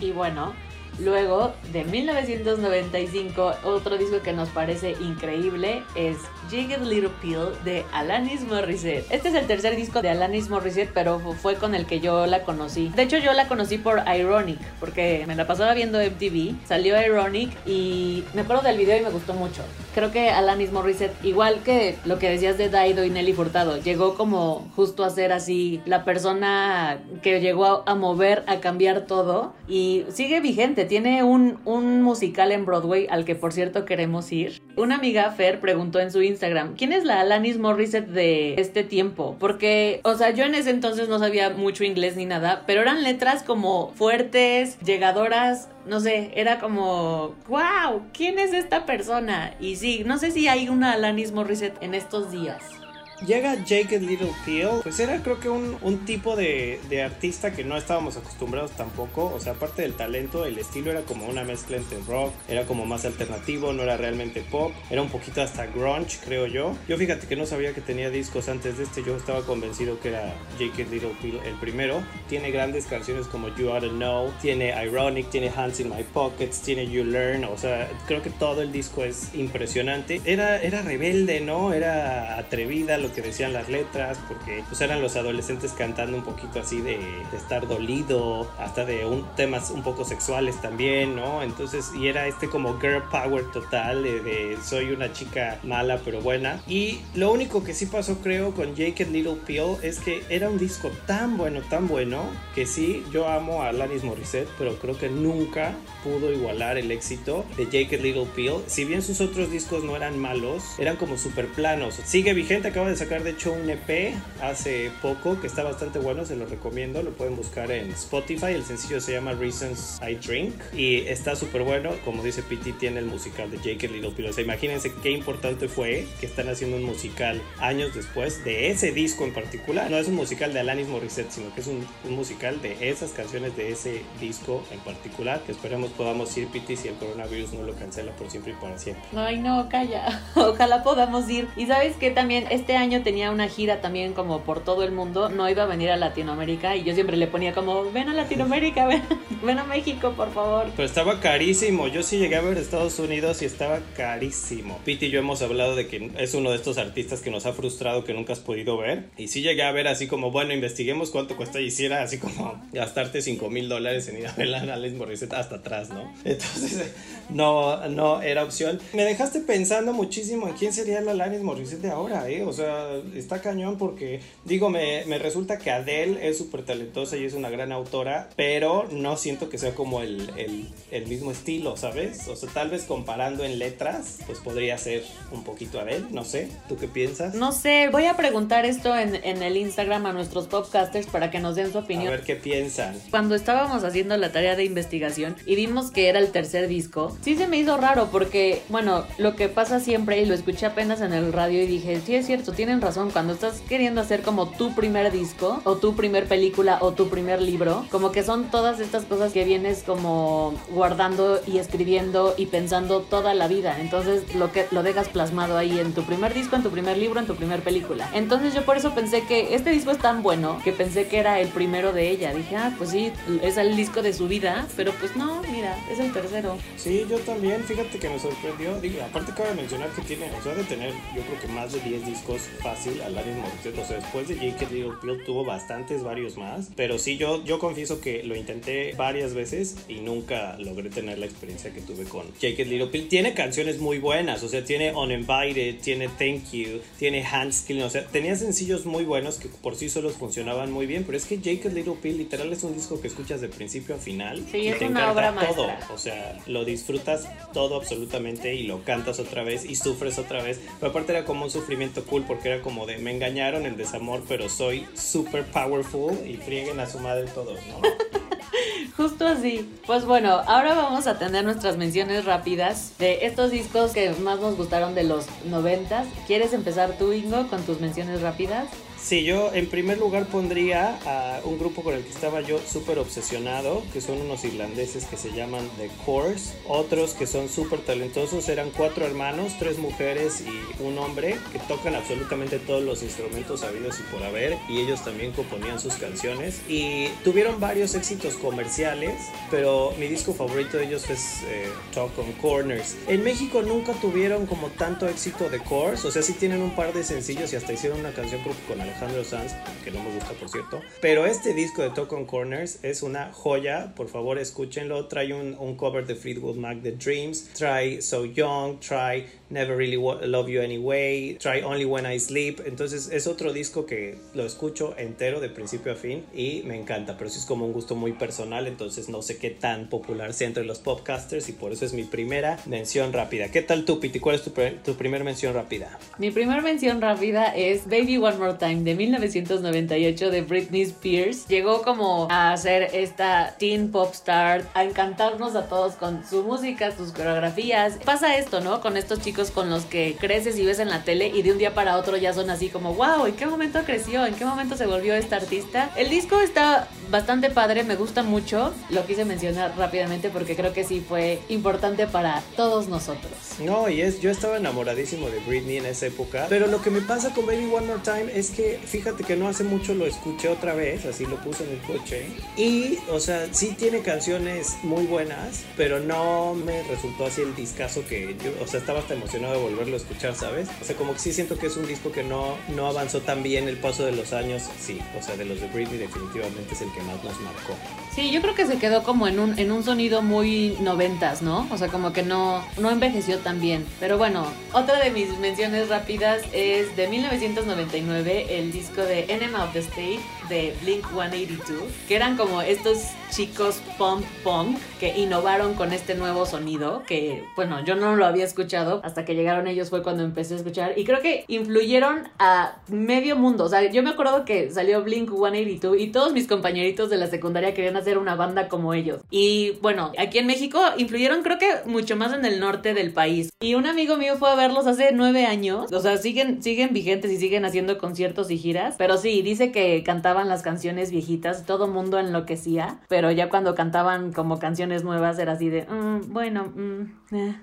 Y 0.01 0.11
bueno, 0.11 0.55
Luego, 0.99 1.53
de 1.73 1.85
1995, 1.85 3.55
otro 3.65 3.97
disco 3.97 4.21
que 4.23 4.33
nos 4.33 4.49
parece 4.51 4.93
increíble 5.01 5.83
es 5.95 6.19
Jagged 6.51 6.83
Little 6.83 7.11
Pill 7.21 7.49
de 7.65 7.85
Alanis 7.93 8.43
Morissette. 8.43 9.07
Este 9.11 9.29
es 9.29 9.35
el 9.35 9.47
tercer 9.47 9.75
disco 9.75 10.03
de 10.03 10.11
Alanis 10.11 10.51
Morissette, 10.51 10.91
pero 10.93 11.19
fue 11.19 11.55
con 11.55 11.75
el 11.75 11.87
que 11.87 12.01
yo 12.01 12.27
la 12.27 12.43
conocí. 12.43 12.91
De 12.95 13.03
hecho, 13.03 13.17
yo 13.19 13.33
la 13.33 13.49
conocí 13.49 13.79
por 13.79 14.03
Ironic, 14.07 14.61
porque 14.81 15.25
me 15.27 15.35
la 15.35 15.47
pasaba 15.47 15.73
viendo 15.75 15.99
MTV, 15.99 16.67
salió 16.67 17.01
Ironic 17.01 17.51
y 17.67 18.25
me 18.35 18.43
acuerdo 18.43 18.63
del 18.63 18.77
video 18.77 18.99
y 18.99 19.03
me 19.03 19.11
gustó 19.11 19.33
mucho. 19.33 19.63
Creo 19.95 20.13
que 20.13 20.31
Alanis 20.31 20.73
Morissette, 20.73 21.15
igual 21.25 21.63
que 21.63 21.97
lo 22.05 22.19
que 22.19 22.31
decías 22.31 22.59
de 22.59 22.69
Daido 22.69 23.05
y 23.05 23.11
Nelly 23.11 23.33
Furtado, 23.33 23.79
llegó 23.79 24.15
como 24.15 24.71
justo 24.77 25.05
a 25.05 25.11
ser 25.11 25.33
así 25.33 25.81
la 25.87 26.05
persona 26.05 26.99
que 27.23 27.41
llegó 27.41 27.83
a 27.87 27.95
mover, 27.95 28.45
a 28.47 28.61
cambiar 28.61 29.03
todo 29.03 29.55
y 29.69 30.05
sigue 30.11 30.41
vigente 30.41 30.82
tiene 30.85 31.23
un, 31.23 31.59
un 31.65 32.03
musical 32.03 32.53
en 32.53 32.65
Broadway 32.65 33.07
al 33.11 33.25
que 33.25 33.35
por 33.35 33.53
cierto 33.53 33.85
queremos 33.85 34.31
ir. 34.33 34.63
Una 34.77 34.97
amiga, 34.97 35.31
Fer, 35.31 35.61
preguntó 35.61 36.01
en 36.01 36.11
su 36.11 36.23
Instagram, 36.23 36.75
¿quién 36.77 36.93
es 36.93 37.05
la 37.05 37.21
Alanis 37.21 37.59
Morissette 37.59 38.09
de 38.09 38.55
este 38.55 38.85
tiempo? 38.85 39.37
Porque, 39.39 40.01
o 40.05 40.15
sea, 40.15 40.31
yo 40.31 40.45
en 40.45 40.55
ese 40.55 40.71
entonces 40.71 41.09
no 41.09 41.19
sabía 41.19 41.51
mucho 41.51 41.85
inglés 41.85 42.17
ni 42.17 42.27
nada, 42.27 42.65
pero 42.67 42.81
eran 42.81 43.03
letras 43.03 43.43
como 43.43 43.93
fuertes, 43.95 44.79
llegadoras, 44.81 45.69
no 45.87 46.01
sé, 46.01 46.33
era 46.35 46.59
como, 46.59 47.35
wow, 47.49 48.03
¿quién 48.13 48.39
es 48.39 48.53
esta 48.53 48.87
persona? 48.87 49.55
Y 49.61 49.77
sí, 49.77 50.03
no 50.07 50.19
sé 50.19 50.31
si 50.31 50.49
hay 50.49 50.69
una 50.69 50.93
Alanis 50.93 51.33
Morissette 51.33 51.83
en 51.83 51.95
estos 51.95 52.31
días. 52.31 52.82
Llega 53.27 53.63
Jake 53.65 53.99
Little 53.99 54.33
Peel, 54.45 54.81
pues 54.83 54.99
era 55.01 55.23
creo 55.23 55.41
que 55.41 55.49
un, 55.49 55.77
un 55.83 56.05
tipo 56.05 56.37
de, 56.37 56.81
de, 56.89 57.03
artista 57.03 57.53
que 57.53 57.65
no 57.65 57.77
estábamos 57.77 58.17
acostumbrados 58.17 58.73
tampoco. 58.73 59.33
O 59.35 59.41
sea, 59.41 59.53
aparte 59.53 59.83
del 59.83 59.95
talento, 59.95 60.45
el 60.45 60.59
estilo 60.59 60.91
era 60.91 61.03
como 61.03 61.27
una 61.27 61.45
mezcla 61.45 61.77
entre 61.77 61.99
rock, 62.07 62.33
era 62.49 62.65
como 62.65 62.87
más 62.87 63.05
alternativo, 63.05 63.73
no 63.73 63.83
era 63.83 63.97
realmente 63.97 64.43
pop, 64.43 64.73
era 64.91 65.03
un 65.03 65.09
poquito 65.09 65.43
hasta 65.43 65.67
grunge, 65.67 66.19
creo 66.25 66.47
yo. 66.47 66.77
Yo 66.89 66.97
fíjate 66.97 67.27
que 67.27 67.37
no 67.37 67.47
sabía 67.47 67.75
que 67.75 67.81
tenía 67.81 68.11
discos 68.11 68.49
antes 68.49 68.79
de 68.79 68.85
este, 68.85 69.03
yo 69.03 69.17
estaba 69.17 69.43
convencido 69.43 70.01
que 70.01 70.09
era 70.09 70.35
Jake 70.59 70.87
Little 70.91 71.15
Peel 71.21 71.41
el 71.45 71.55
primero. 71.55 72.03
Tiene 72.29 72.51
grandes 72.51 72.87
canciones 72.87 73.27
como 73.27 73.49
You 73.57 73.71
Ought 73.71 73.83
to 73.83 73.91
Know, 73.91 74.33
tiene 74.41 74.75
Ironic, 74.85 75.31
tiene 75.31 75.51
Hands 75.55 75.79
in 75.81 75.89
My 75.89 76.03
Pockets, 76.03 76.61
tiene 76.61 76.89
You 76.89 77.05
Learn, 77.05 77.45
o 77.45 77.57
sea, 77.57 77.89
creo 78.07 78.23
que 78.23 78.31
todo 78.31 78.63
el 78.63 78.73
disco 78.73 79.05
es 79.05 79.35
impresionante. 79.35 80.21
Era, 80.25 80.61
era 80.61 80.83
rebelde, 80.83 81.41
¿no? 81.41 81.73
Era 81.73 82.39
atrevida 82.39 82.99
lo 82.99 83.12
que 83.13 83.23
decían 83.23 83.53
las 83.53 83.69
letras, 83.69 84.19
porque 84.29 84.65
pues 84.69 84.81
eran 84.81 85.01
los 85.01 85.17
adolescentes 85.17 85.73
cantando 85.73 86.17
un 86.17 86.25
poquito 86.25 86.61
así 86.61 86.81
de, 86.81 86.99
estar 87.35 87.67
dolido, 87.67 88.51
hasta 88.59 88.85
de 88.85 89.05
un, 89.07 89.27
temas 89.37 89.71
un 89.71 89.83
poco 89.83 90.05
sexuales 90.05 90.61
también, 90.61 91.17
¿no? 91.17 91.43
Entonces, 91.43 91.91
y 91.95 92.09
era 92.09 92.27
este 92.27 92.49
como 92.49 92.79
girl 92.81 93.03
power 93.11 93.45
total, 93.53 94.03
de, 94.03 94.59
soy 94.63 94.91
una 94.91 95.13
chica 95.13 95.59
mala 95.63 96.01
pero 96.05 96.21
buena. 96.21 96.63
Y 96.67 97.01
lo 97.15 97.33
único 97.33 97.65
que 97.65 97.75
sí 97.75 97.87
pasó 97.87 98.19
creo 98.19 98.55
con 98.55 98.75
Jake 98.75 99.05
and 99.05 99.13
Little 99.13 99.37
Peel 99.47 99.77
es 99.83 99.99
que 99.99 100.23
era 100.29 100.49
un 100.49 100.59
disco 100.59 100.91
tan 101.07 101.37
bueno, 101.37 101.61
tan 101.69 101.89
bueno, 101.89 102.25
que 102.55 102.67
sí, 102.67 103.05
yo 103.13 103.29
amo 103.29 103.63
a 103.63 103.69
Alanis 103.69 104.05
Morissette, 104.05 104.49
pero 104.59 104.77
creo 104.77 104.99
que 104.99 105.09
nunca 105.09 105.75
pudo 106.03 106.33
igualar 106.33 106.79
el 106.79 106.91
éxito 106.91 107.45
de 107.57 107.65
Jake 107.65 107.97
and 107.97 108.05
Little 108.05 108.27
Peel. 108.35 108.63
Si 108.67 108.85
bien 108.85 109.03
sus 109.03 109.21
otros 109.21 109.51
discos 109.51 109.85
no 109.85 109.97
eran 109.97 110.19
malos, 110.19 110.63
eran 110.79 110.97
como 110.97 111.17
super 111.17 111.47
planos. 111.47 112.01
Sigue 112.05 112.35
vigente, 112.35 112.69
acaba 112.69 112.89
de 112.89 112.92
sacar 112.97 113.23
de 113.23 113.31
hecho 113.31 113.53
un 113.53 113.69
EP 113.69 114.15
hace 114.41 114.91
poco 115.01 115.41
que 115.41 115.47
está 115.47 115.63
bastante 115.63 115.99
bueno, 115.99 116.25
se 116.25 116.37
lo 116.37 116.47
recomiendo, 116.47 117.03
lo 117.03 117.11
pueden 117.13 117.37
buscar 117.37 117.71
en 117.71 117.91
Spotify, 117.93 118.53
el 118.53 118.65
sencillo 118.65 119.01
se 119.01 119.13
llama 119.13 119.33
Reasons 119.33 120.01
I 120.07 120.15
Drink 120.17 120.55
y 120.75 120.99
está 121.09 121.37
súper 121.37 121.63
bueno, 121.63 121.91
como 122.05 122.23
dice 122.23 122.43
Pity 122.43 122.73
tiene 122.73 123.01
el 123.01 123.07
musical 123.07 123.51
de 123.51 123.59
Jake 123.59 123.89
Little 123.89 124.13
Pill, 124.13 124.27
o 124.27 124.33
sea, 124.33 124.45
imagínense 124.45 124.93
qué 125.03 125.11
importante 125.11 125.69
fue 125.69 126.07
que 126.21 126.27
están 126.27 126.49
haciendo 126.49 126.77
un 126.77 126.85
musical 126.85 127.41
años 127.59 127.95
después 127.95 128.45
de 128.45 128.71
ese 128.71 128.93
disco 128.93 129.25
en 129.25 129.33
particular, 129.33 129.91
no 129.91 129.97
es 129.97 130.09
un 130.09 130.15
musical 130.15 130.53
de 130.53 130.61
Alanis 130.61 130.89
Morissette, 130.89 131.31
sino 131.31 131.55
que 131.55 131.61
es 131.61 131.67
un, 131.67 131.87
musical 132.11 132.61
de 132.61 132.91
esas 132.91 133.13
canciones 133.13 133.57
de 133.57 133.71
ese 133.71 134.03
disco 134.21 134.63
en 134.71 134.81
particular, 134.81 135.41
que 135.41 135.53
esperemos 135.53 135.91
podamos 135.91 136.37
ir 136.37 136.49
Pity 136.49 136.77
si 136.77 136.89
el 136.89 136.95
coronavirus 136.97 137.55
no 137.55 137.63
lo 137.63 137.75
cancela 137.75 138.13
por 138.13 138.31
siempre 138.31 138.53
y 138.53 138.57
para 138.57 138.79
siempre. 138.79 139.05
Ay 139.17 139.39
no, 139.39 139.69
calla, 139.69 140.23
ojalá 140.35 140.83
podamos 140.83 141.29
ir. 141.31 141.49
Y 141.57 141.67
sabes 141.67 141.97
que 141.97 142.11
también 142.11 142.47
este 142.51 142.77
año 142.77 142.82
tenía 142.91 143.31
una 143.31 143.49
gira 143.49 143.81
también 143.81 144.13
como 144.13 144.41
por 144.41 144.65
todo 144.65 144.83
el 144.83 144.91
mundo, 144.91 145.29
no 145.29 145.49
iba 145.49 145.63
a 145.63 145.67
venir 145.67 145.91
a 145.91 145.97
Latinoamérica 145.97 146.75
y 146.75 146.83
yo 146.83 146.95
siempre 146.95 147.17
le 147.17 147.29
ponía 147.29 147.55
como, 147.55 147.91
ven 147.93 148.09
a 148.09 148.13
Latinoamérica, 148.13 148.87
ven, 149.43 149.59
a 149.59 149.65
México, 149.65 150.15
por 150.17 150.33
favor. 150.33 150.67
Pero 150.75 150.87
estaba 150.87 151.21
carísimo, 151.21 151.87
yo 151.87 152.03
sí 152.03 152.19
llegué 152.19 152.37
a 152.37 152.41
ver 152.41 152.59
Estados 152.59 152.99
Unidos 152.99 153.41
y 153.43 153.45
estaba 153.45 153.79
carísimo. 153.97 154.81
Pete 154.85 155.07
y 155.07 155.11
yo 155.11 155.21
hemos 155.21 155.43
hablado 155.43 155.77
de 155.77 155.87
que 155.87 156.11
es 156.19 156.35
uno 156.35 156.51
de 156.51 156.57
estos 156.57 156.77
artistas 156.77 157.21
que 157.21 157.31
nos 157.31 157.47
ha 157.47 157.53
frustrado 157.53 158.03
que 158.03 158.15
nunca 158.15 158.33
has 158.33 158.41
podido 158.41 158.77
ver 158.79 159.11
y 159.17 159.29
sí 159.29 159.43
llegué 159.43 159.63
a 159.63 159.71
ver 159.71 159.87
así 159.87 160.09
como, 160.09 160.33
bueno, 160.33 160.53
investiguemos 160.53 161.11
cuánto 161.11 161.37
cuesta 161.37 161.61
y 161.61 161.67
hiciera 161.67 162.03
así 162.03 162.19
como 162.19 162.61
gastarte 162.73 163.23
5 163.23 163.49
mil 163.49 163.69
dólares 163.69 164.09
en 164.09 164.19
ir 164.19 164.27
a 164.27 164.33
ver 164.33 164.53
a 164.55 164.75
Alex 164.75 164.97
Morissette 164.97 165.35
hasta 165.35 165.57
atrás, 165.57 165.91
¿no? 165.91 166.13
Entonces, 166.25 166.93
no, 167.31 167.89
no 167.89 168.23
era 168.23 168.43
opción. 168.43 168.81
Me 168.93 169.05
dejaste 169.05 169.41
pensando 169.41 169.93
muchísimo 169.93 170.49
en 170.49 170.55
quién 170.55 170.73
sería 170.73 171.01
la 171.01 171.13
Alanis 171.13 171.43
Morissette 171.43 171.83
de 171.83 171.91
ahora, 171.91 172.29
¿eh? 172.29 172.43
O 172.43 172.53
sea, 172.53 172.72
está 173.15 173.41
cañón 173.41 173.79
porque, 173.79 174.21
digo, 174.45 174.71
me, 174.71 175.05
me 175.07 175.19
resulta 175.19 175.59
que 175.59 175.71
Adele 175.71 176.29
es 176.29 176.39
súper 176.39 176.65
talentosa 176.65 177.17
y 177.17 177.25
es 177.25 177.35
una 177.35 177.51
gran 177.51 177.73
autora, 177.73 178.29
pero 178.37 178.89
no 178.91 179.17
siento 179.17 179.49
que 179.49 179.59
sea 179.59 179.75
como 179.75 180.03
el, 180.03 180.31
el, 180.37 180.69
el, 180.91 181.07
mismo 181.07 181.31
estilo, 181.31 181.77
¿sabes? 181.77 182.29
O 182.29 182.37
sea, 182.37 182.49
tal 182.53 182.71
vez 182.71 182.85
comparando 182.85 183.45
en 183.45 183.59
letras, 183.59 184.19
pues 184.27 184.39
podría 184.39 184.79
ser 184.79 185.05
un 185.31 185.45
poquito 185.45 185.81
Adele, 185.81 186.07
no 186.11 186.25
sé, 186.25 186.49
¿tú 186.69 186.77
qué 186.77 186.89
piensas? 186.89 187.35
No 187.35 187.53
sé, 187.53 187.89
voy 187.91 188.07
a 188.07 188.17
preguntar 188.17 188.65
esto 188.65 188.97
en, 188.97 189.15
en 189.17 189.43
el 189.43 189.57
Instagram 189.57 190.07
a 190.07 190.13
nuestros 190.13 190.47
podcasters 190.47 191.07
para 191.07 191.31
que 191.31 191.41
nos 191.41 191.57
den 191.57 191.73
su 191.73 191.79
opinión. 191.79 192.09
A 192.09 192.11
ver 192.11 192.23
qué 192.23 192.37
piensan. 192.37 192.97
Cuando 193.11 193.35
estábamos 193.35 193.85
haciendo 193.85 194.17
la 194.17 194.33
tarea 194.33 194.57
de 194.57 194.65
investigación 194.65 195.37
y 195.47 195.57
vimos 195.57 195.91
que 195.91 196.09
era 196.09 196.19
el 196.19 196.31
tercer 196.31 196.69
disco, 196.69 197.17
sí 197.23 197.37
se 197.37 197.49
me 197.49 197.59
hizo 197.59 197.77
raro 197.77 198.09
porque, 198.11 198.63
bueno, 198.69 199.05
lo 199.19 199.37
que 199.37 199.49
pasa 199.49 199.81
siempre, 199.81 200.21
y 200.21 200.27
lo 200.27 200.35
escuché 200.35 200.67
apenas 200.67 201.01
en 201.01 201.13
el 201.13 201.33
radio 201.33 201.63
y 201.63 201.67
dije, 201.67 202.01
sí 202.05 202.15
es 202.15 202.27
cierto, 202.27 202.53
tienen 202.63 202.81
razón, 202.81 203.11
cuando 203.11 203.33
estás 203.33 203.61
queriendo 203.69 204.01
hacer 204.01 204.23
como 204.23 204.47
tu 204.47 204.73
primer 204.73 205.11
disco 205.11 205.61
o 205.65 205.79
tu 205.79 205.97
primer 205.97 206.29
película 206.29 206.79
o 206.81 206.93
tu 206.93 207.09
primer 207.09 207.43
libro, 207.43 207.85
como 207.91 208.13
que 208.13 208.23
son 208.23 208.53
todas 208.53 208.79
estas 208.79 209.05
cosas 209.05 209.33
que 209.33 209.45
vienes 209.45 209.83
como 209.83 210.55
guardando 210.71 211.41
y 211.45 211.59
escribiendo 211.59 212.35
y 212.39 212.47
pensando 212.47 213.01
toda 213.01 213.35
la 213.35 213.49
vida. 213.49 213.81
Entonces 213.81 214.33
lo 214.37 214.53
que 214.53 214.69
lo 214.71 214.85
dejas 214.85 215.09
plasmado 215.09 215.59
ahí 215.59 215.77
en 215.81 215.93
tu 215.93 216.05
primer 216.05 216.35
disco, 216.35 216.55
en 216.55 216.63
tu 216.63 216.71
primer 216.71 216.99
libro, 216.99 217.19
en 217.19 217.27
tu 217.27 217.35
primer 217.35 217.63
película. 217.63 218.09
Entonces 218.15 218.55
yo 218.55 218.65
por 218.65 218.77
eso 218.77 218.95
pensé 218.95 219.23
que 219.23 219.57
este 219.57 219.71
disco 219.71 219.91
es 219.91 219.99
tan 219.99 220.23
bueno 220.23 220.61
que 220.63 220.71
pensé 220.71 221.09
que 221.09 221.19
era 221.19 221.41
el 221.41 221.49
primero 221.49 221.93
de 221.93 222.11
ella. 222.11 222.33
Dije, 222.33 222.55
ah, 222.55 222.73
pues 222.79 222.91
sí, 222.91 223.11
es 223.43 223.57
el 223.57 223.75
disco 223.75 224.03
de 224.03 224.13
su 224.13 224.29
vida, 224.29 224.69
pero 224.77 224.93
pues 225.01 225.17
no, 225.17 225.43
mira, 225.51 225.77
es 225.91 225.99
el 225.99 226.13
tercero. 226.13 226.57
Sí, 226.77 227.05
yo 227.11 227.19
también, 227.19 227.65
fíjate 227.65 227.99
que 227.99 228.09
me 228.09 228.21
sorprendió. 228.21 228.81
Digo, 228.81 229.03
aparte 229.03 229.33
cabe 229.33 229.53
mencionar 229.55 229.89
que 229.89 230.03
tiene, 230.03 230.31
o 230.39 230.41
sea, 230.45 230.55
de 230.55 230.63
tener 230.63 230.93
yo 231.17 231.23
creo 231.23 231.41
que 231.41 231.49
más 231.49 231.73
de 231.73 231.81
10 231.81 232.07
discos 232.07 232.43
fácil 232.53 233.01
al 233.03 233.13
mismo 233.13 233.45
o 233.71 233.87
sea, 233.87 233.97
después 233.97 234.29
de 234.29 234.35
Jake 234.35 234.67
Little 234.71 234.95
Pill 235.01 235.25
tuvo 235.25 235.45
bastantes, 235.45 236.03
varios 236.03 236.37
más. 236.37 236.71
Pero 236.77 236.99
sí, 236.99 237.17
yo, 237.17 237.45
yo 237.45 237.59
confieso 237.59 238.01
que 238.01 238.23
lo 238.23 238.37
intenté 238.37 238.95
varias 238.95 239.35
veces 239.35 239.77
y 239.89 239.97
nunca 239.97 240.57
logré 240.59 240.91
tener 240.91 241.19
la 241.19 241.27
experiencia 241.27 241.73
que 241.73 241.81
tuve 241.81 242.05
con 242.05 242.27
Jake 242.41 242.65
Little 242.65 242.89
Pill. 242.89 243.09
Tiene 243.09 243.35
canciones 243.35 243.79
muy 243.79 243.99
buenas, 243.99 244.43
o 244.43 244.49
sea, 244.49 244.65
tiene 244.65 244.93
Uninvited, 244.93 245.81
tiene 245.81 246.09
Thank 246.09 246.53
You, 246.53 246.81
tiene 246.99 247.25
Handskilling, 247.25 247.83
o 247.83 247.91
sea, 247.91 248.07
tenía 248.07 248.37
sencillos 248.37 248.87
muy 248.87 249.05
buenos 249.05 249.39
que 249.39 249.49
por 249.49 249.77
sí 249.77 249.89
solos 249.89 250.15
funcionaban 250.15 250.73
muy 250.73 250.87
bien. 250.87 251.05
Pero 251.05 251.17
es 251.17 251.27
que 251.27 251.39
Jake 251.39 251.69
Little 251.71 251.97
Pill 252.01 252.19
literal 252.19 252.53
es 252.53 252.63
un 252.65 252.75
disco 252.75 253.01
que 253.01 253.09
escuchas 253.09 253.41
de 253.41 253.49
principio 253.49 253.95
a 253.95 253.99
final. 253.99 254.45
Sí, 254.51 254.59
y 254.59 254.69
es 254.69 254.79
te 254.79 254.87
una 254.87 255.13
obra 255.13 255.35
todo. 255.35 255.69
O 255.93 255.99
sea, 255.99 256.39
lo 256.47 256.65
disfrutas 256.65 257.29
todo 257.53 257.77
absolutamente 257.77 258.55
y 258.55 258.65
lo 258.65 258.85
cantas 258.85 259.19
otra 259.19 259.43
vez 259.43 259.65
y 259.65 259.77
sufres 259.77 260.19
otra 260.19 260.43
vez. 260.43 260.61
Pero 260.81 260.91
aparte 260.91 261.13
era 261.13 261.25
como 261.25 261.45
un 261.45 261.51
sufrimiento 261.51 262.05
cool 262.05 262.25
porque 262.27 262.42
era 262.49 262.63
como 262.63 262.87
de 262.87 262.99
me 262.99 263.11
engañaron 263.11 263.67
el 263.67 263.77
desamor, 263.77 264.23
pero 264.29 264.49
soy 264.49 264.87
super 264.95 265.45
powerful 265.45 266.19
y 266.27 266.37
frieguen 266.37 266.81
a 266.81 266.87
su 266.87 266.99
madre 266.99 267.27
todos, 267.35 267.59
¿no? 267.67 267.81
Justo 268.97 269.27
así. 269.27 269.69
Pues 269.87 270.05
bueno, 270.05 270.43
ahora 270.47 270.75
vamos 270.75 271.07
a 271.07 271.19
tener 271.19 271.45
nuestras 271.45 271.77
menciones 271.77 272.25
rápidas 272.25 272.93
de 272.99 273.27
estos 273.27 273.51
discos 273.51 273.93
que 273.93 274.11
más 274.11 274.39
nos 274.39 274.57
gustaron 274.57 274.95
de 274.95 275.05
los 275.05 275.27
noventas. 275.47 276.07
¿Quieres 276.27 276.53
empezar 276.53 276.97
tú, 276.99 277.13
Ingo, 277.13 277.47
con 277.49 277.63
tus 277.63 277.81
menciones 277.81 278.21
rápidas? 278.21 278.69
Sí, 279.03 279.25
yo 279.25 279.53
en 279.53 279.67
primer 279.67 279.99
lugar 279.99 280.27
pondría 280.29 280.97
a 281.05 281.41
un 281.45 281.59
grupo 281.59 281.83
con 281.83 281.95
el 281.95 282.05
que 282.05 282.11
estaba 282.11 282.41
yo 282.41 282.61
súper 282.61 283.01
obsesionado, 283.01 283.83
que 283.93 284.01
son 284.01 284.21
unos 284.21 284.45
irlandeses 284.45 285.07
que 285.07 285.17
se 285.17 285.33
llaman 285.33 285.69
The 285.77 285.91
Course. 286.07 286.55
Otros 286.69 287.15
que 287.15 287.27
son 287.27 287.49
súper 287.49 287.81
talentosos, 287.81 288.49
eran 288.49 288.71
cuatro 288.71 289.05
hermanos, 289.05 289.55
tres 289.59 289.79
mujeres 289.79 290.45
y 290.47 290.83
un 290.83 290.99
hombre, 290.99 291.37
que 291.53 291.59
tocan 291.59 291.97
absolutamente 291.97 292.61
todos 292.61 292.85
los 292.85 293.03
instrumentos 293.03 293.65
habidos 293.65 293.99
y 293.99 294.05
por 294.05 294.23
haber, 294.23 294.57
y 294.69 294.79
ellos 294.79 295.05
también 295.05 295.33
componían 295.33 295.81
sus 295.81 295.95
canciones. 295.95 296.61
Y 296.69 297.09
tuvieron 297.25 297.59
varios 297.59 297.97
éxitos 297.97 298.37
comerciales, 298.37 299.15
pero 299.51 299.93
mi 299.99 300.07
disco 300.07 300.33
favorito 300.33 300.77
de 300.77 300.85
ellos 300.85 301.11
es 301.11 301.43
eh, 301.49 301.69
Talk 301.93 302.17
on 302.21 302.33
Corners. 302.41 302.95
En 303.09 303.25
México 303.25 303.63
nunca 303.63 303.95
tuvieron 303.95 304.47
como 304.47 304.69
tanto 304.69 305.09
éxito 305.09 305.47
The 305.47 305.59
Course, 305.59 306.07
o 306.07 306.11
sea, 306.13 306.23
sí 306.23 306.35
tienen 306.35 306.63
un 306.63 306.77
par 306.77 306.93
de 306.93 307.03
sencillos 307.03 307.53
y 307.53 307.57
hasta 307.57 307.73
hicieron 307.73 307.99
una 307.99 308.13
canción 308.13 308.41
creo 308.43 308.55
con 308.69 308.92
Alejandro 308.93 309.25
Sanz, 309.25 309.55
que 309.83 309.91
no 309.91 310.03
me 310.03 310.15
gusta 310.15 310.33
por 310.33 310.49
cierto. 310.51 310.81
Pero 311.01 311.25
este 311.25 311.55
disco 311.55 311.83
de 311.83 311.91
Talk 311.91 312.13
on 312.13 312.27
Corners 312.27 312.79
es 312.85 313.03
una 313.03 313.33
joya, 313.33 313.95
por 313.97 314.09
favor 314.09 314.39
escúchenlo. 314.39 315.07
Trae 315.07 315.33
un, 315.33 315.57
un 315.59 315.77
cover 315.77 316.07
de 316.07 316.15
Fleetwood 316.15 316.57
Mac, 316.57 316.83
The 316.83 316.93
Dreams, 316.93 317.51
trae 317.55 318.03
So 318.03 318.27
Young, 318.27 318.81
trae 318.81 319.27
Never 319.53 319.77
Really 319.77 319.97
Love 319.97 320.49
You 320.49 320.63
Anyway, 320.63 321.37
Try 321.41 321.63
Only 321.63 321.85
When 321.85 322.11
I 322.11 322.19
Sleep. 322.19 322.61
Entonces 322.67 323.11
es 323.13 323.27
otro 323.27 323.53
disco 323.53 323.87
que 323.87 324.19
lo 324.35 324.45
escucho 324.45 324.95
entero 324.99 325.41
de 325.41 325.49
principio 325.49 325.93
a 325.93 325.95
fin 325.95 326.25
y 326.35 326.63
me 326.65 326.79
encanta, 326.79 327.17
pero 327.17 327.31
sí 327.31 327.39
es 327.39 327.47
como 327.47 327.67
un 327.67 327.73
gusto 327.73 327.95
muy 327.95 328.13
personal. 328.13 328.67
entonces 328.67 329.09
no 329.09 329.23
sé 329.23 329.39
qué 329.39 329.51
tan 329.51 329.89
popular 329.89 330.33
sea 330.35 330.49
entre 330.49 330.65
los 330.65 330.79
podcasters 330.79 331.49
y 331.49 331.53
por 331.53 331.73
eso 331.73 331.85
es 331.85 331.93
mi 331.93 332.05
primera 332.05 332.59
mención 332.67 333.13
rápida. 333.13 333.51
¿Qué 333.51 333.63
tal 333.63 333.85
tú, 333.85 334.01
Piti? 334.01 334.21
¿Cuál 334.21 334.37
es 334.37 334.43
tu, 334.43 334.53
tu 334.85 334.95
primera 334.95 335.25
mención 335.25 335.55
rápida? 335.55 335.99
Mi 336.19 336.31
primera 336.31 336.61
mención 336.61 337.01
rápida 337.01 337.55
es 337.55 337.87
Baby 337.87 338.19
One 338.19 338.37
More 338.37 338.55
Time 338.55 338.82
de 338.85 338.95
1998 338.95 340.31
de 340.31 340.43
Britney 340.43 340.83
Spears. 340.83 341.47
Llegó 341.49 341.83
como 341.83 342.29
a 342.31 342.53
hacer 342.53 342.91
esta 342.93 343.55
teen 343.59 343.91
pop 343.91 344.13
star, 344.13 344.65
a 344.75 344.85
encantarnos 344.85 345.55
a 345.55 345.69
todos 345.69 345.95
con 345.95 346.27
su 346.29 346.43
música, 346.43 346.95
sus 346.97 347.13
coreografías. 347.13 347.99
Pasa 348.05 348.37
esto, 348.37 348.61
¿no? 348.61 348.81
Con 348.81 348.97
estos 348.97 349.21
chicos 349.21 349.51
con 349.51 349.71
los 349.71 349.85
que 349.85 350.17
creces 350.19 350.59
y 350.59 350.65
ves 350.65 350.79
en 350.79 350.89
la 350.89 351.05
tele 351.05 351.29
y 351.29 351.43
de 351.43 351.53
un 351.53 351.59
día 351.59 351.75
para 351.75 351.97
otro 351.97 352.17
ya 352.17 352.33
son 352.33 352.51
así 352.51 352.69
como, 352.69 352.95
wow, 352.95 353.27
¿en 353.27 353.35
qué 353.35 353.47
momento 353.47 353.81
creció? 353.85 354.27
¿En 354.27 354.35
qué 354.35 354.45
momento 354.45 354.77
se 354.77 354.87
volvió 354.87 355.15
esta 355.15 355.37
artista? 355.37 355.91
El 355.97 356.11
disco 356.11 356.41
está 356.41 356.89
bastante 357.11 357.51
padre, 357.51 357.85
me 357.85 357.97
gusta 357.97 358.23
mucho. 358.23 358.73
Lo 358.91 359.07
quise 359.07 359.25
mencionar 359.25 359.75
rápidamente 359.77 360.31
porque 360.31 360.57
creo 360.57 360.73
que 360.73 360.85
sí 360.85 361.05
fue 361.07 361.41
importante 361.49 362.07
para 362.07 362.43
todos 362.57 362.89
nosotros. 362.89 363.33
No, 363.61 363.89
y 363.89 364.01
es, 364.01 364.21
yo 364.21 364.31
estaba 364.31 364.57
enamoradísimo 364.57 365.29
de 365.29 365.39
Britney 365.41 365.77
en 365.77 365.87
esa 365.87 366.07
época, 366.07 366.47
pero 366.49 366.67
lo 366.67 366.81
que 366.83 366.91
me 366.91 367.01
pasa 367.01 367.33
con 367.35 367.47
Baby 367.47 367.71
One 367.73 367.87
More 367.87 368.01
Time 368.03 368.27
es 368.35 368.51
que 368.51 368.72
fíjate 368.79 369.25
que 369.25 369.37
no 369.37 369.49
hace 369.49 369.65
mucho 369.65 369.95
lo 369.95 370.07
escuché 370.07 370.49
otra 370.49 370.75
vez, 370.75 371.05
así 371.07 371.27
lo 371.27 371.37
puse 371.37 371.65
en 371.65 371.71
el 371.71 371.81
coche, 371.81 372.27
y 372.57 372.99
o 373.11 373.21
sea, 373.21 373.47
sí 373.53 373.75
tiene 373.79 374.01
canciones 374.01 374.77
muy 374.83 375.05
buenas, 375.05 375.65
pero 375.77 376.01
no 376.01 376.55
me 376.55 376.83
resultó 376.85 377.27
así 377.27 377.43
el 377.43 377.55
discazo 377.55 378.05
que 378.07 378.37
yo, 378.43 378.53
o 378.63 378.67
sea, 378.67 378.81
estaba 378.81 379.01
hasta 379.01 379.15
emocionado 379.15 379.55
de 379.55 379.61
volverlo 379.61 379.95
a 379.95 379.97
escuchar, 379.99 380.35
¿sabes? 380.35 380.69
O 380.81 380.85
sea, 380.85 380.97
como 380.97 381.13
que 381.15 381.19
sí 381.19 381.33
siento 381.33 381.59
que 381.59 381.67
es 381.67 381.77
un 381.77 381.87
disco 381.87 382.13
que 382.13 382.23
no, 382.23 382.57
no 382.75 382.87
avanzó 382.87 383.21
tan 383.21 383.43
bien 383.43 383.69
el 383.69 383.77
paso 383.77 384.05
de 384.05 384.13
los 384.13 384.33
años, 384.33 384.63
sí, 384.81 385.01
o 385.19 385.23
sea, 385.23 385.37
de 385.37 385.45
los 385.45 385.61
de 385.61 385.69
Britney 385.69 385.99
definitivamente 385.99 386.75
es 386.75 386.83
el 386.83 386.93
que 386.93 387.01
más 387.03 387.23
nos 387.23 387.39
marcó. 387.41 387.75
Sí, 388.15 388.31
yo 388.31 388.43
creo 388.43 388.55
que 388.55 388.67
se 388.67 388.79
quedó 388.79 389.03
como 389.03 389.27
en 389.27 389.39
un, 389.39 389.59
en 389.59 389.73
un 389.73 389.83
sonido 389.85 390.21
muy 390.23 390.77
noventas, 390.81 391.41
¿no? 391.43 391.67
O 391.71 391.79
sea, 391.79 391.89
como 391.89 392.13
que 392.13 392.23
no, 392.23 392.63
no 392.79 392.91
envejeció 392.91 393.39
tan 393.39 393.61
bien. 393.61 393.87
Pero 394.01 394.19
bueno, 394.19 394.47
otra 394.73 395.03
de 395.03 395.11
mis 395.11 395.39
menciones 395.39 395.89
rápidas 395.89 396.43
es 396.53 396.95
de 396.97 397.09
1999, 397.09 398.59
el 398.59 398.62
disco 398.71 399.03
de 399.03 399.25
Enema 399.33 399.65
of 399.65 399.73
the 399.73 399.83
State 399.83 400.21
de 400.53 400.75
Blink 400.83 401.07
182, 401.09 401.83
que 402.07 402.15
eran 402.15 402.37
como 402.37 402.61
estos 402.61 402.99
chicos 403.31 403.81
punk 403.97 404.23
punk 404.45 404.77
que 405.01 405.19
innovaron 405.19 405.73
con 405.73 405.95
este 405.95 406.15
nuevo 406.15 406.45
sonido, 406.45 407.03
que 407.07 407.45
bueno, 407.57 407.83
yo 407.83 407.95
no 407.95 408.15
lo 408.17 408.27
había 408.27 408.45
escuchado, 408.45 409.01
hasta 409.03 409.25
que 409.25 409.35
llegaron 409.35 409.67
ellos 409.67 409.89
fue 409.89 410.03
cuando 410.03 410.23
empecé 410.23 410.53
a 410.53 410.57
escuchar, 410.59 410.93
y 410.99 411.05
creo 411.05 411.23
que 411.23 411.47
influyeron 411.49 412.29
a 412.39 412.77
medio 412.89 413.35
mundo, 413.35 413.65
o 413.65 413.69
sea, 413.71 413.91
yo 413.91 414.03
me 414.03 414.11
acuerdo 414.11 414.45
que 414.45 414.71
salió 414.71 415.03
Blink 415.03 415.31
182 415.31 415.99
y 415.99 416.09
todos 416.09 416.35
mis 416.35 416.47
compañeritos 416.47 417.09
de 417.09 417.17
la 417.17 417.29
secundaria 417.29 417.73
querían 417.73 417.97
hacer 417.97 418.19
una 418.19 418.35
banda 418.35 418.69
como 418.69 418.93
ellos. 418.93 419.23
Y 419.31 419.79
bueno, 419.81 420.13
aquí 420.19 420.39
en 420.39 420.47
México 420.47 420.79
influyeron 420.99 421.43
creo 421.43 421.59
que 421.59 421.77
mucho 421.87 422.17
más 422.17 422.35
en 422.35 422.45
el 422.45 422.61
norte 422.61 422.93
del 422.93 423.13
país. 423.13 423.51
Y 423.61 423.75
un 423.75 423.87
amigo 423.87 424.19
mío 424.19 424.37
fue 424.37 424.51
a 424.51 424.55
verlos 424.55 424.87
hace 424.87 425.13
nueve 425.13 425.47
años, 425.47 425.91
o 425.91 426.01
sea, 426.01 426.19
siguen, 426.19 426.63
siguen 426.63 426.93
vigentes 426.93 427.33
y 427.33 427.39
siguen 427.39 427.65
haciendo 427.65 427.97
conciertos 427.97 428.51
y 428.51 428.59
giras, 428.59 428.97
pero 428.99 429.17
sí, 429.17 429.41
dice 429.41 429.73
que 429.73 430.03
cantaban 430.03 430.42
las 430.49 430.63
canciones 430.63 431.11
viejitas, 431.11 431.65
todo 431.67 431.89
mundo 431.89 432.19
enloquecía, 432.19 433.01
pero 433.09 433.31
ya 433.31 433.49
cuando 433.49 433.75
cantaban 433.75 434.33
como 434.33 434.59
canciones 434.59 435.05
nuevas 435.05 435.39
era 435.39 435.53
así 435.53 435.69
de, 435.69 435.87
mm, 435.87 436.33
bueno, 436.33 436.65
mm, 436.75 437.35
eh". 437.35 437.57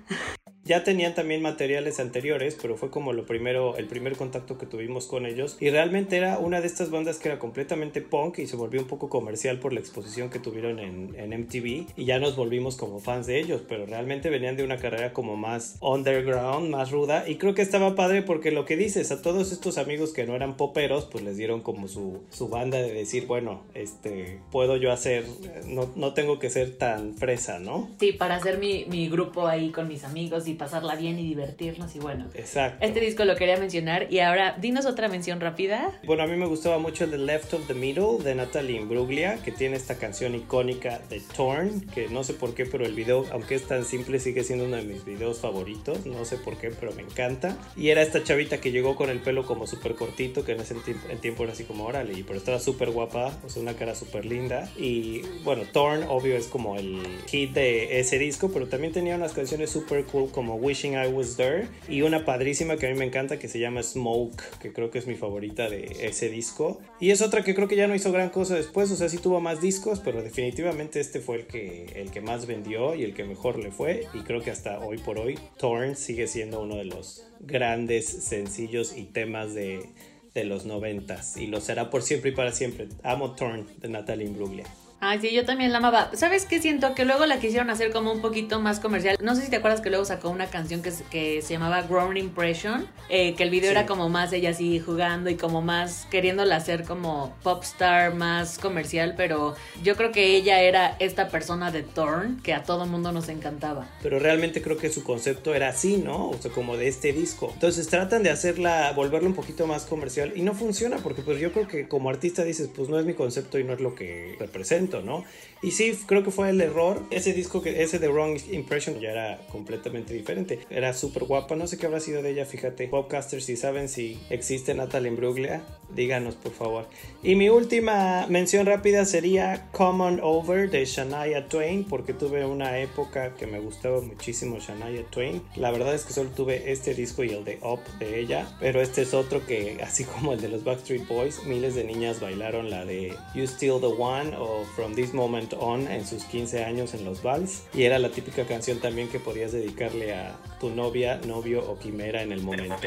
Ya 0.64 0.84
tenían 0.84 1.14
también 1.14 1.42
materiales 1.42 2.00
anteriores, 2.00 2.56
pero 2.60 2.76
fue 2.76 2.90
como 2.90 3.12
lo 3.12 3.26
primero, 3.26 3.76
el 3.76 3.86
primer 3.86 4.16
contacto 4.16 4.58
que 4.58 4.66
tuvimos 4.66 5.06
con 5.06 5.26
ellos. 5.26 5.56
Y 5.60 5.70
realmente 5.70 6.16
era 6.16 6.38
una 6.38 6.60
de 6.60 6.66
estas 6.66 6.90
bandas 6.90 7.18
que 7.18 7.28
era 7.28 7.38
completamente 7.38 8.00
punk 8.02 8.38
y 8.38 8.46
se 8.46 8.56
volvió 8.56 8.80
un 8.80 8.86
poco 8.86 9.08
comercial 9.08 9.58
por 9.58 9.72
la 9.72 9.80
exposición 9.80 10.30
que 10.30 10.38
tuvieron 10.38 10.78
en, 10.78 11.14
en 11.16 11.40
MTV. 11.40 11.86
Y 11.96 12.04
ya 12.04 12.18
nos 12.18 12.36
volvimos 12.36 12.76
como 12.76 13.00
fans 13.00 13.26
de 13.26 13.40
ellos, 13.40 13.62
pero 13.68 13.86
realmente 13.86 14.30
venían 14.30 14.56
de 14.56 14.64
una 14.64 14.76
carrera 14.76 15.12
como 15.12 15.36
más 15.36 15.76
underground, 15.80 16.70
más 16.70 16.90
ruda. 16.90 17.28
Y 17.28 17.36
creo 17.36 17.54
que 17.54 17.62
estaba 17.62 17.94
padre 17.94 18.22
porque 18.22 18.50
lo 18.50 18.64
que 18.64 18.76
dices, 18.76 19.10
a 19.12 19.22
todos 19.22 19.52
estos 19.52 19.78
amigos 19.78 20.12
que 20.12 20.26
no 20.26 20.34
eran 20.34 20.56
poperos, 20.56 21.06
pues 21.06 21.24
les 21.24 21.36
dieron 21.36 21.62
como 21.62 21.88
su, 21.88 22.20
su 22.30 22.48
banda 22.48 22.78
de 22.78 22.92
decir, 22.92 23.26
bueno, 23.26 23.62
este, 23.74 24.40
puedo 24.50 24.76
yo 24.76 24.92
hacer, 24.92 25.24
no, 25.66 25.90
no 25.96 26.14
tengo 26.14 26.38
que 26.38 26.50
ser 26.50 26.76
tan 26.76 27.16
fresa, 27.16 27.58
¿no? 27.58 27.88
Sí, 27.98 28.12
para 28.12 28.36
hacer 28.36 28.58
mi, 28.58 28.84
mi 28.86 29.08
grupo 29.08 29.46
ahí 29.46 29.70
con 29.70 29.88
mis 29.88 30.04
amigos 30.04 30.46
y 30.46 30.49
pasarla 30.54 30.94
bien 30.94 31.18
y 31.18 31.22
divertirnos 31.24 31.94
y 31.96 31.98
bueno. 31.98 32.26
Exacto. 32.34 32.84
Este 32.84 33.00
disco 33.00 33.24
lo 33.24 33.36
quería 33.36 33.56
mencionar 33.56 34.12
y 34.12 34.20
ahora 34.20 34.56
dinos 34.60 34.86
otra 34.86 35.08
mención 35.08 35.40
rápida. 35.40 35.98
Bueno, 36.04 36.22
a 36.22 36.26
mí 36.26 36.36
me 36.36 36.46
gustaba 36.46 36.78
mucho 36.78 37.04
el 37.04 37.10
de 37.10 37.18
Left 37.18 37.54
of 37.54 37.66
the 37.66 37.74
Middle 37.74 38.22
de 38.22 38.34
Natalie 38.34 38.76
Imbruglia, 38.76 39.42
que 39.42 39.52
tiene 39.52 39.76
esta 39.76 39.96
canción 39.96 40.34
icónica 40.34 41.00
de 41.08 41.20
Torn, 41.36 41.80
que 41.94 42.08
no 42.08 42.24
sé 42.24 42.34
por 42.34 42.54
qué, 42.54 42.66
pero 42.66 42.84
el 42.86 42.94
video, 42.94 43.26
aunque 43.32 43.54
es 43.54 43.66
tan 43.66 43.84
simple, 43.84 44.18
sigue 44.20 44.44
siendo 44.44 44.64
uno 44.64 44.76
de 44.76 44.82
mis 44.82 45.04
videos 45.04 45.38
favoritos, 45.40 46.06
no 46.06 46.24
sé 46.24 46.36
por 46.36 46.56
qué, 46.58 46.70
pero 46.70 46.92
me 46.92 47.02
encanta. 47.02 47.56
Y 47.76 47.88
era 47.88 48.02
esta 48.02 48.22
chavita 48.22 48.60
que 48.60 48.72
llegó 48.72 48.96
con 48.96 49.10
el 49.10 49.20
pelo 49.20 49.46
como 49.46 49.66
súper 49.66 49.94
cortito, 49.94 50.44
que 50.44 50.52
en 50.52 50.60
ese 50.60 50.74
tiempo, 50.74 51.08
el 51.10 51.18
tiempo 51.18 51.44
era 51.44 51.52
así 51.52 51.64
como, 51.64 51.84
órale, 51.84 52.24
pero 52.26 52.38
estaba 52.38 52.58
súper 52.58 52.90
guapa, 52.90 53.32
o 53.44 53.48
sea, 53.48 53.62
una 53.62 53.74
cara 53.74 53.94
súper 53.94 54.26
linda. 54.26 54.70
Y 54.76 55.22
bueno, 55.44 55.62
Torn, 55.72 56.04
obvio, 56.08 56.36
es 56.36 56.46
como 56.46 56.76
el 56.76 57.00
hit 57.26 57.52
de 57.52 58.00
ese 58.00 58.18
disco, 58.18 58.50
pero 58.52 58.68
también 58.68 58.92
tenía 58.92 59.16
unas 59.16 59.32
canciones 59.32 59.70
súper 59.70 60.04
cool 60.04 60.30
como 60.40 60.54
Wishing 60.54 60.94
I 60.94 61.08
Was 61.08 61.36
There 61.36 61.68
y 61.86 62.00
una 62.00 62.24
padrísima 62.24 62.78
que 62.78 62.86
a 62.86 62.90
mí 62.90 62.98
me 62.98 63.04
encanta 63.04 63.38
que 63.38 63.46
se 63.46 63.58
llama 63.58 63.82
Smoke, 63.82 64.42
que 64.58 64.72
creo 64.72 64.90
que 64.90 64.98
es 64.98 65.06
mi 65.06 65.14
favorita 65.14 65.68
de 65.68 65.98
ese 66.00 66.30
disco. 66.30 66.80
Y 66.98 67.10
es 67.10 67.20
otra 67.20 67.44
que 67.44 67.54
creo 67.54 67.68
que 67.68 67.76
ya 67.76 67.86
no 67.86 67.94
hizo 67.94 68.10
gran 68.10 68.30
cosa 68.30 68.54
después, 68.54 68.90
o 68.90 68.96
sea, 68.96 69.10
sí 69.10 69.18
tuvo 69.18 69.42
más 69.42 69.60
discos, 69.60 70.00
pero 70.00 70.22
definitivamente 70.22 70.98
este 70.98 71.20
fue 71.20 71.36
el 71.36 71.46
que, 71.46 71.92
el 71.94 72.10
que 72.10 72.22
más 72.22 72.46
vendió 72.46 72.94
y 72.94 73.04
el 73.04 73.12
que 73.12 73.24
mejor 73.24 73.58
le 73.58 73.70
fue. 73.70 74.06
Y 74.14 74.20
creo 74.20 74.40
que 74.40 74.50
hasta 74.50 74.78
hoy 74.78 74.96
por 74.96 75.18
hoy 75.18 75.38
Torn 75.58 75.94
sigue 75.94 76.26
siendo 76.26 76.62
uno 76.62 76.76
de 76.76 76.86
los 76.86 77.26
grandes 77.40 78.06
sencillos 78.06 78.96
y 78.96 79.04
temas 79.04 79.52
de, 79.52 79.90
de 80.32 80.44
los 80.44 80.64
noventas 80.64 81.36
y 81.36 81.48
lo 81.48 81.60
será 81.60 81.90
por 81.90 82.00
siempre 82.00 82.30
y 82.30 82.34
para 82.34 82.52
siempre. 82.52 82.88
Amo 83.02 83.34
Torn 83.34 83.66
de 83.82 83.90
Natalie 83.90 84.24
Imbruglia. 84.24 84.64
Ay, 85.02 85.18
sí, 85.18 85.32
yo 85.32 85.46
también 85.46 85.72
la 85.72 85.78
amaba. 85.78 86.10
¿Sabes 86.12 86.44
qué 86.44 86.60
siento? 86.60 86.94
Que 86.94 87.06
luego 87.06 87.24
la 87.24 87.40
quisieron 87.40 87.70
hacer 87.70 87.90
como 87.90 88.12
un 88.12 88.20
poquito 88.20 88.60
más 88.60 88.80
comercial. 88.80 89.16
No 89.22 89.34
sé 89.34 89.42
si 89.42 89.50
te 89.50 89.56
acuerdas 89.56 89.80
que 89.80 89.88
luego 89.88 90.04
sacó 90.04 90.28
una 90.28 90.50
canción 90.50 90.82
que, 90.82 90.92
que 91.10 91.40
se 91.40 91.54
llamaba 91.54 91.80
Grown 91.80 92.18
Impression, 92.18 92.86
eh, 93.08 93.34
que 93.34 93.42
el 93.42 93.48
video 93.48 93.70
era 93.70 93.86
como 93.86 94.10
más 94.10 94.30
ella 94.34 94.50
así 94.50 94.78
jugando 94.78 95.30
y 95.30 95.36
como 95.36 95.62
más 95.62 96.06
queriéndola 96.10 96.56
hacer 96.56 96.84
como 96.84 97.34
pop 97.42 97.62
star, 97.62 98.12
más 98.12 98.58
comercial, 98.58 99.14
pero 99.16 99.54
yo 99.82 99.96
creo 99.96 100.12
que 100.12 100.36
ella 100.36 100.60
era 100.60 100.96
esta 100.98 101.28
persona 101.28 101.70
de 101.70 101.82
Thorn 101.82 102.38
que 102.42 102.52
a 102.52 102.62
todo 102.62 102.84
mundo 102.84 103.10
nos 103.10 103.30
encantaba. 103.30 103.88
Pero 104.02 104.18
realmente 104.18 104.60
creo 104.60 104.76
que 104.76 104.90
su 104.90 105.02
concepto 105.02 105.54
era 105.54 105.70
así, 105.70 105.96
¿no? 105.96 106.28
O 106.28 106.36
sea, 106.38 106.50
como 106.50 106.76
de 106.76 106.88
este 106.88 107.14
disco. 107.14 107.48
Entonces 107.54 107.88
tratan 107.88 108.22
de 108.22 108.28
hacerla, 108.28 108.92
volverla 108.92 109.30
un 109.30 109.34
poquito 109.34 109.66
más 109.66 109.86
comercial 109.86 110.34
y 110.36 110.42
no 110.42 110.52
funciona 110.52 110.98
porque 110.98 111.22
pues 111.22 111.40
yo 111.40 111.52
creo 111.52 111.66
que 111.66 111.88
como 111.88 112.10
artista 112.10 112.44
dices, 112.44 112.68
pues 112.76 112.90
no 112.90 112.98
es 112.98 113.06
mi 113.06 113.14
concepto 113.14 113.58
y 113.58 113.64
no 113.64 113.72
es 113.72 113.80
lo 113.80 113.94
que 113.94 114.36
representa 114.38 114.89
¿no? 115.02 115.24
Y 115.62 115.72
sí, 115.72 115.98
creo 116.06 116.22
que 116.22 116.30
fue 116.30 116.48
el 116.50 116.60
error. 116.60 117.02
Ese 117.10 117.34
disco, 117.34 117.60
que 117.60 117.82
ese 117.82 117.98
de 117.98 118.08
Wrong 118.08 118.38
Impression 118.50 118.98
ya 118.98 119.10
era 119.10 119.46
completamente 119.48 120.14
diferente. 120.14 120.60
Era 120.70 120.94
súper 120.94 121.24
guapa, 121.24 121.54
no 121.54 121.66
sé 121.66 121.76
qué 121.76 121.86
habrá 121.86 122.00
sido 122.00 122.22
de 122.22 122.30
ella, 122.30 122.46
fíjate. 122.46 122.88
Podcasters, 122.88 123.44
si 123.44 123.56
saben 123.56 123.88
si 123.88 124.18
existe 124.30 124.72
Natalie 124.74 125.10
Imbruglia, 125.10 125.62
díganos 125.94 126.34
por 126.36 126.52
favor. 126.52 126.86
Y 127.22 127.34
mi 127.34 127.50
última 127.50 128.26
mención 128.28 128.64
rápida 128.64 129.04
sería 129.04 129.68
Common 129.72 130.20
Over 130.22 130.70
de 130.70 130.86
Shania 130.86 131.46
Twain, 131.48 131.84
porque 131.84 132.14
tuve 132.14 132.46
una 132.46 132.78
época 132.78 133.34
que 133.36 133.46
me 133.46 133.60
gustaba 133.60 134.00
muchísimo 134.00 134.58
Shania 134.58 135.04
Twain. 135.10 135.42
La 135.56 135.70
verdad 135.70 135.94
es 135.94 136.04
que 136.04 136.14
solo 136.14 136.30
tuve 136.30 136.72
este 136.72 136.94
disco 136.94 137.22
y 137.22 137.30
el 137.30 137.44
de 137.44 137.58
Up 137.62 137.80
de 137.98 138.18
ella, 138.18 138.56
pero 138.60 138.80
este 138.80 139.02
es 139.02 139.12
otro 139.12 139.44
que, 139.46 139.78
así 139.82 140.04
como 140.04 140.32
el 140.32 140.40
de 140.40 140.48
los 140.48 140.64
Backstreet 140.64 141.06
Boys, 141.06 141.44
miles 141.44 141.74
de 141.74 141.84
niñas 141.84 142.18
bailaron 142.18 142.70
la 142.70 142.86
de 142.86 143.14
You 143.34 143.46
Still 143.46 143.80
the 143.80 143.86
One 143.86 144.34
o 144.38 144.64
From 144.80 144.94
This 144.94 145.12
Moment 145.12 145.52
On 145.58 145.86
en 145.88 146.06
sus 146.06 146.24
15 146.24 146.64
años 146.64 146.94
en 146.94 147.04
los 147.04 147.22
vals 147.22 147.64
y 147.74 147.82
era 147.82 147.98
la 147.98 148.08
típica 148.08 148.46
canción 148.46 148.78
también 148.78 149.08
que 149.08 149.20
podías 149.20 149.52
dedicarle 149.52 150.14
a 150.14 150.38
tu 150.58 150.70
novia, 150.70 151.20
novio 151.26 151.70
o 151.70 151.78
quimera 151.78 152.22
en 152.22 152.32
el 152.32 152.40
momento. 152.40 152.76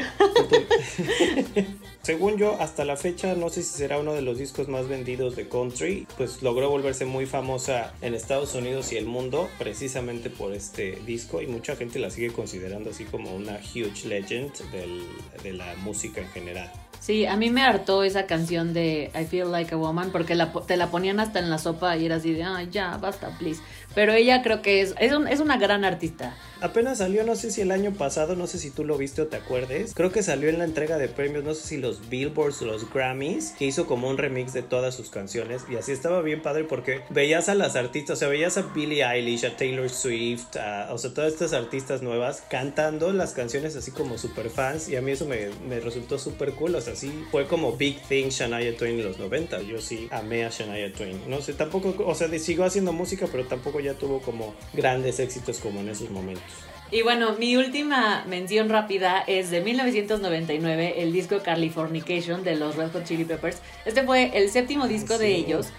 Según 2.01 2.39
yo, 2.39 2.59
hasta 2.59 2.83
la 2.83 2.97
fecha, 2.97 3.35
no 3.35 3.49
sé 3.49 3.61
si 3.61 3.77
será 3.77 3.99
uno 3.99 4.13
de 4.13 4.23
los 4.23 4.39
discos 4.39 4.69
más 4.69 4.87
vendidos 4.87 5.35
de 5.35 5.47
country, 5.47 6.07
pues 6.17 6.41
logró 6.41 6.67
volverse 6.67 7.05
muy 7.05 7.27
famosa 7.27 7.93
en 8.01 8.15
Estados 8.15 8.55
Unidos 8.55 8.91
y 8.91 8.97
el 8.97 9.05
mundo 9.05 9.47
precisamente 9.59 10.31
por 10.31 10.51
este 10.51 10.97
disco 11.05 11.43
y 11.43 11.45
mucha 11.45 11.75
gente 11.75 11.99
la 11.99 12.09
sigue 12.09 12.33
considerando 12.33 12.89
así 12.89 13.05
como 13.05 13.35
una 13.35 13.57
huge 13.57 14.07
legend 14.07 14.51
del, 14.71 15.03
de 15.43 15.53
la 15.53 15.75
música 15.75 16.21
en 16.21 16.29
general. 16.29 16.71
Sí, 17.03 17.25
a 17.25 17.35
mí 17.35 17.49
me 17.49 17.61
hartó 17.61 18.05
esa 18.05 18.27
canción 18.27 18.73
de 18.73 19.11
I 19.13 19.25
Feel 19.25 19.51
Like 19.51 19.75
a 19.75 19.77
Woman 19.77 20.09
porque 20.09 20.35
la, 20.35 20.53
te 20.53 20.77
la 20.77 20.87
ponían 20.87 21.19
hasta 21.19 21.39
en 21.39 21.49
la 21.49 21.57
sopa 21.57 21.97
y 21.97 22.05
era 22.05 22.15
así 22.15 22.31
de, 22.31 22.45
ay, 22.45 22.69
ya, 22.71 22.95
basta, 22.95 23.27
please. 23.37 23.61
pero 23.93 24.13
ella 24.13 24.41
creo 24.41 24.61
que 24.61 24.79
es, 24.79 24.95
es, 24.99 25.11
es 25.29 25.41
una 25.41 25.57
gran 25.57 25.83
artista. 25.83 26.33
Apenas 26.63 26.99
salió, 26.99 27.25
no 27.25 27.35
sé 27.35 27.51
si 27.51 27.59
el 27.59 27.71
año 27.71 27.91
pasado, 27.91 28.37
no 28.37 28.47
sé 28.47 28.57
si 28.57 28.69
tú 28.69 28.85
lo 28.85 28.97
viste 28.97 29.21
o 29.21 29.27
te 29.27 29.35
acuerdes. 29.35 29.93
Creo 29.93 30.13
que 30.13 30.23
salió 30.23 30.47
en 30.47 30.59
la 30.59 30.63
entrega 30.63 30.97
de 30.97 31.09
premios, 31.09 31.43
no 31.43 31.55
sé 31.55 31.67
si 31.67 31.75
los 31.75 32.07
Billboards 32.07 32.61
los 32.61 32.89
Grammys, 32.89 33.51
que 33.59 33.65
hizo 33.65 33.85
como 33.85 34.09
un 34.09 34.17
remix 34.17 34.53
de 34.53 34.63
todas 34.63 34.95
sus 34.95 35.09
canciones. 35.09 35.63
Y 35.69 35.75
así 35.75 35.91
estaba 35.91 36.21
bien 36.21 36.41
padre 36.41 36.63
porque 36.63 37.01
veías 37.09 37.49
a 37.49 37.55
las 37.55 37.75
artistas, 37.75 38.15
o 38.15 38.19
sea, 38.21 38.29
veías 38.29 38.55
a 38.57 38.61
Billie 38.61 39.03
Eilish, 39.03 39.45
a 39.45 39.57
Taylor 39.57 39.89
Swift, 39.89 40.55
o 40.89 40.97
sea, 40.97 41.13
todas 41.13 41.33
estas 41.33 41.51
artistas 41.51 42.01
nuevas 42.01 42.41
cantando 42.49 43.11
las 43.11 43.33
canciones 43.33 43.75
así 43.75 43.91
como 43.91 44.17
super 44.17 44.49
fans. 44.49 44.87
Y 44.87 44.95
a 44.95 45.01
mí 45.01 45.11
eso 45.11 45.25
me, 45.25 45.49
me 45.67 45.81
resultó 45.81 46.17
súper 46.17 46.53
cool. 46.53 46.75
O 46.75 46.81
sea, 46.81 46.95
sí 46.95 47.25
fue 47.29 47.45
como 47.45 47.75
Big 47.75 48.01
Thing 48.07 48.29
Shania 48.29 48.77
Twain 48.77 49.01
en 49.01 49.05
los 49.05 49.19
90. 49.19 49.63
Yo 49.63 49.81
sí 49.81 50.07
amé 50.11 50.45
a 50.45 50.49
Shania 50.49 50.93
Twain. 50.93 51.29
No 51.29 51.41
sé, 51.41 51.55
tampoco, 51.55 51.93
o 52.07 52.15
sea, 52.15 52.29
sigo 52.39 52.63
haciendo 52.63 52.93
música, 52.93 53.27
pero 53.29 53.45
tampoco 53.47 53.81
ya 53.81 53.95
tuvo 53.95 54.21
como 54.21 54.55
grandes 54.71 55.19
éxitos 55.19 55.59
como 55.59 55.81
en 55.81 55.89
esos 55.89 56.09
momentos. 56.09 56.52
Y 56.93 57.01
bueno, 57.01 57.33
mi 57.39 57.57
última 57.57 58.23
mención 58.27 58.69
rápida 58.69 59.23
es 59.25 59.49
de 59.49 59.61
1999, 59.61 61.01
el 61.01 61.11
disco 61.11 61.39
Californication 61.43 62.43
de 62.43 62.55
los 62.55 62.75
Red 62.75 62.91
Hot 62.91 63.03
Chili 63.05 63.25
Peppers. 63.25 63.63
Este 63.83 64.03
fue 64.03 64.29
el 64.37 64.51
séptimo 64.51 64.87
disco 64.87 65.17
de 65.17 65.33
ellos 65.33 65.69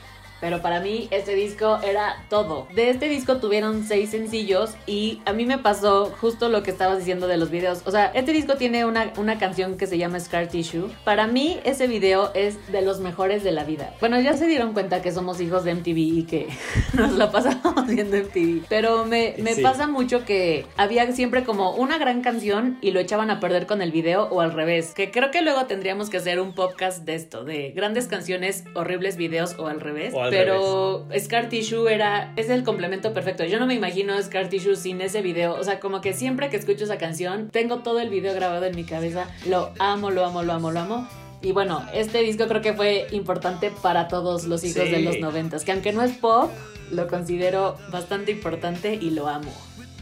pero 0.41 0.61
para 0.63 0.81
mí 0.81 1.09
este 1.11 1.35
disco 1.35 1.79
era 1.83 2.25
todo. 2.29 2.67
De 2.75 2.91
este 2.91 3.09
disco 3.09 3.39
tuvieron 3.39 3.85
seis 3.85 4.11
sencillos 4.11 4.75
y 4.87 5.21
a 5.25 5.33
mí 5.33 5.47
me 5.47 5.59
pasó 5.59 6.13
justo 6.21 6.49
lo 6.49 6.63
que 6.63 6.71
estabas 6.71 6.99
diciendo 6.99 7.27
de 7.27 7.37
los 7.37 7.51
videos. 7.51 7.83
O 7.87 7.91
sea, 7.91 8.07
este 8.15 8.33
disco 8.33 8.57
tiene 8.57 8.85
una, 8.85 9.13
una 9.17 9.39
canción 9.39 9.77
que 9.77 9.87
se 9.87 9.99
llama 9.99 10.21
Scar 10.21 10.49
Tissue. 10.49 10.91
Para 11.05 11.27
mí 11.27 11.61
ese 11.65 11.87
video 11.87 12.33
es 12.35 12.71
de 12.71 12.83
los 12.83 13.01
mejores 13.01 13.45
de 13.45 13.53
la 13.53 13.65
vida. 13.65 13.95
Bueno, 14.01 14.21
ya 14.21 14.35
se 14.35 14.47
dieron 14.47 14.73
cuenta 14.73 15.03
que 15.03 15.13
somos 15.13 15.41
hijos 15.41 15.65
de 15.65 15.75
MTV 15.75 15.97
y 15.97 16.23
que 16.25 16.49
nos 16.95 17.13
la 17.13 17.31
pasamos 17.31 17.87
viendo 17.87 18.17
MTV. 18.17 18.67
Pero 18.69 19.05
me, 19.07 19.35
me 19.39 19.57
pasa 19.57 19.87
mucho 19.87 20.25
que 20.25 20.67
había 20.77 21.11
siempre 21.13 21.45
como 21.45 21.75
una 21.75 21.99
gran 21.99 22.23
canción 22.23 22.79
y 22.81 22.91
lo 22.91 23.01
echaban 23.01 23.31
a 23.31 23.41
perder 23.41 23.67
con 23.67 23.83
el 23.83 23.93
video 23.93 24.25
o 24.25 24.41
al 24.41 24.53
revés. 24.53 24.93
Que 24.95 25.11
creo 25.11 25.31
que 25.31 25.43
luego 25.43 25.67
tendríamos 25.67 26.11
que 26.11 26.19
hacer 26.19 26.41
un 26.41 26.55
podcast 26.55 27.05
de 27.05 27.15
esto, 27.15 27.45
de 27.45 27.71
grandes 27.71 28.07
canciones, 28.07 28.65
horribles 28.75 29.17
videos 29.17 29.57
o 29.59 29.67
al 29.67 29.81
revés 29.81 30.15
pero 30.31 31.07
Scar 31.19 31.49
Tissue 31.49 31.89
era, 31.89 32.33
es 32.37 32.51
el 32.51 32.65
complemento 32.65 33.13
perfecto. 33.13 33.45
Yo 33.45 33.59
no 33.59 33.67
me 33.67 33.75
imagino 33.75 34.21
Scar 34.23 34.49
Tissue 34.49 34.77
sin 34.77 35.01
ese 35.01 35.23
video. 35.23 35.55
O 35.55 35.65
sea, 35.65 35.81
como 35.81 36.01
que 36.01 36.13
siempre 36.13 36.51
que 36.51 36.57
escucho 36.57 36.85
esa 36.85 36.99
canción, 36.99 37.51
tengo 37.51 37.79
todo 37.79 38.01
el 38.01 38.11
video 38.11 38.35
grabado 38.35 38.65
en 38.65 38.77
mi 38.77 38.85
cabeza. 38.85 39.27
Lo 39.47 39.73
amo, 39.79 40.11
lo 40.11 40.25
amo, 40.25 40.43
lo 40.43 40.53
amo, 40.53 40.71
lo 40.71 40.81
amo. 40.81 41.09
Y 41.43 41.53
bueno, 41.53 41.85
este 41.93 42.23
disco 42.23 42.47
creo 42.47 42.63
que 42.63 42.73
fue 42.73 43.07
importante 43.11 43.71
para 43.83 44.09
todos 44.09 44.45
los 44.45 44.65
hijos 44.65 44.91
de 44.91 45.01
los 45.01 45.19
noventas, 45.19 45.65
que 45.65 45.73
aunque 45.73 45.93
no 45.93 46.03
es 46.03 46.13
pop, 46.13 46.51
lo 46.91 47.07
considero 47.07 47.77
bastante 47.91 48.33
importante 48.33 48.95
y 48.95 49.11
lo 49.11 49.29
amo. 49.29 49.53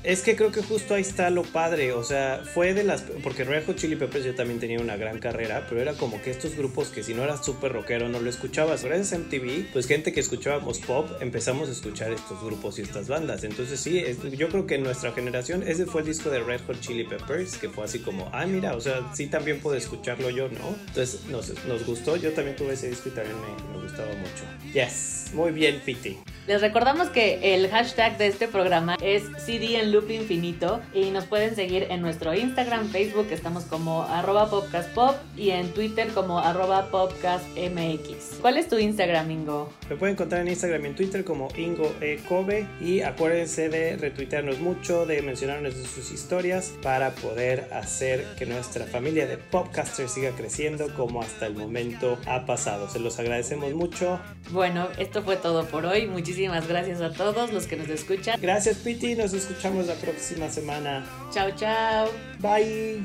Es 0.04 0.22
que 0.22 0.34
creo 0.34 0.50
que 0.50 0.62
justo 0.62 0.94
ahí 0.94 1.02
está 1.02 1.30
lo 1.30 1.44
padre, 1.44 1.92
o 1.92 2.02
sea, 2.02 2.42
fue 2.44 2.74
de 2.74 2.82
las... 2.82 3.02
Porque 3.22 3.44
Red 3.44 3.66
Hot 3.66 3.76
Chili 3.76 3.94
Peppers 3.94 4.24
yo 4.24 4.34
también 4.34 4.58
tenía 4.58 4.80
una 4.80 4.96
gran 4.96 5.20
carrera, 5.20 5.64
pero 5.68 5.80
era 5.80 5.92
como 5.92 6.20
que 6.20 6.30
estos 6.30 6.56
grupos 6.56 6.88
que 6.88 7.04
si 7.04 7.14
no 7.14 7.22
eras 7.22 7.44
súper 7.44 7.72
rockero 7.72 8.08
no 8.08 8.18
lo 8.18 8.28
escuchabas. 8.28 8.84
Gracias 8.84 9.12
a 9.12 9.18
MTV, 9.18 9.72
pues 9.72 9.86
gente 9.86 10.12
que 10.12 10.18
escuchábamos 10.18 10.80
pop, 10.80 11.08
empezamos 11.20 11.68
a 11.68 11.72
escuchar 11.72 12.10
estos 12.10 12.42
grupos 12.42 12.80
y 12.80 12.82
estas 12.82 13.06
bandas. 13.06 13.44
Entonces 13.44 13.78
sí, 13.78 14.02
yo 14.36 14.48
creo 14.48 14.66
que 14.66 14.74
en 14.74 14.82
nuestra 14.82 15.12
generación 15.12 15.62
ese 15.62 15.86
fue 15.86 16.00
el 16.00 16.08
disco 16.08 16.30
de 16.30 16.40
Red 16.40 16.62
Hot 16.66 16.80
Chili 16.80 17.04
Peppers, 17.04 17.56
que 17.56 17.68
fue 17.68 17.84
así 17.84 18.00
como, 18.00 18.28
ah, 18.32 18.44
mira, 18.44 18.74
o 18.74 18.80
sea, 18.80 19.08
sí 19.14 19.28
también 19.28 19.60
puedo 19.60 19.76
escucharlo 19.76 20.30
yo, 20.30 20.48
¿no? 20.48 20.74
Entonces 20.88 21.26
nos, 21.26 21.64
nos 21.66 21.86
gustó, 21.86 22.16
yo 22.16 22.32
también 22.32 22.56
tuve 22.56 22.72
ese 22.72 22.88
disco 22.88 23.08
y 23.08 23.12
también 23.12 23.36
me, 23.40 23.80
gustaba 23.80 24.10
mucho. 24.14 24.72
Yes, 24.74 25.30
muy 25.32 25.52
bien, 25.52 25.80
Piti. 25.84 26.18
Les 26.48 26.60
recordamos 26.60 27.08
que 27.08 27.54
el 27.54 27.68
hashtag 27.68 28.18
de 28.18 28.26
este 28.26 28.48
programa 28.48 28.96
es 29.00 29.22
CD 29.38 29.78
en 29.78 29.91
loop 29.92 30.10
infinito 30.10 30.80
y 30.94 31.10
nos 31.10 31.26
pueden 31.26 31.54
seguir 31.54 31.86
en 31.90 32.00
nuestro 32.00 32.34
Instagram, 32.34 32.88
Facebook, 32.88 33.26
estamos 33.30 33.64
como 33.64 34.02
arroba 34.02 34.50
popcastpop 34.50 35.14
y 35.36 35.50
en 35.50 35.72
Twitter 35.72 36.08
como 36.08 36.38
arroba 36.38 36.90
popcastmx. 36.90 38.38
¿Cuál 38.40 38.56
es 38.56 38.68
tu 38.68 38.78
Instagram, 38.78 39.30
Ingo? 39.30 39.72
Me 39.88 39.96
pueden 39.96 40.14
encontrar 40.14 40.40
en 40.40 40.48
Instagram 40.48 40.84
y 40.84 40.88
en 40.88 40.96
Twitter 40.96 41.24
como 41.24 41.48
Ingo 41.56 41.94
e. 42.00 42.18
Kobe 42.28 42.66
y 42.80 43.02
acuérdense 43.02 43.68
de 43.68 43.96
retuitearnos 43.96 44.58
mucho, 44.58 45.06
de 45.06 45.22
mencionarnos 45.22 45.74
sus 45.74 46.10
historias 46.10 46.72
para 46.82 47.10
poder 47.10 47.68
hacer 47.72 48.24
que 48.38 48.46
nuestra 48.46 48.86
familia 48.86 49.26
de 49.26 49.36
popcasters 49.36 50.12
siga 50.12 50.30
creciendo 50.30 50.92
como 50.94 51.22
hasta 51.22 51.46
el 51.46 51.54
momento 51.54 52.18
ha 52.26 52.46
pasado. 52.46 52.88
Se 52.88 52.98
los 52.98 53.18
agradecemos 53.18 53.72
mucho. 53.74 54.18
Bueno, 54.50 54.88
esto 54.98 55.22
fue 55.22 55.36
todo 55.36 55.66
por 55.66 55.84
hoy. 55.86 56.06
Muchísimas 56.06 56.66
gracias 56.68 57.00
a 57.00 57.12
todos 57.12 57.52
los 57.52 57.66
que 57.66 57.76
nos 57.76 57.88
escuchan. 57.88 58.40
Gracias, 58.40 58.78
Piti. 58.78 59.14
Nos 59.14 59.32
escuchamos 59.32 59.81
la 59.86 59.94
próxima 59.94 60.48
semana. 60.48 61.04
Chao, 61.32 61.50
chao. 61.52 62.08
Bye. 62.40 63.04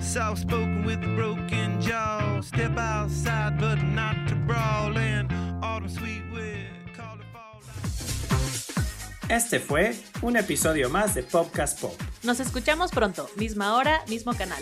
Soft 0.00 0.42
spoken 0.42 0.84
with 0.84 1.02
a 1.04 1.14
broken 1.14 1.80
jaw. 1.80 2.40
Step 2.40 2.76
outside, 2.76 3.58
but 3.58 3.82
not 3.82 4.16
to 4.28 4.34
brawl 4.46 4.96
in. 4.96 5.28
Autumn 5.62 5.88
sweet 5.88 6.20
Este 9.30 9.60
fue 9.60 9.94
un 10.22 10.36
episodio 10.36 10.90
más 10.90 11.14
de 11.14 11.22
Podcast 11.22 11.80
Pop. 11.80 11.94
Nos 12.24 12.40
escuchamos 12.40 12.90
pronto, 12.90 13.30
misma 13.36 13.76
hora, 13.76 14.02
mismo 14.08 14.34
canal. 14.34 14.60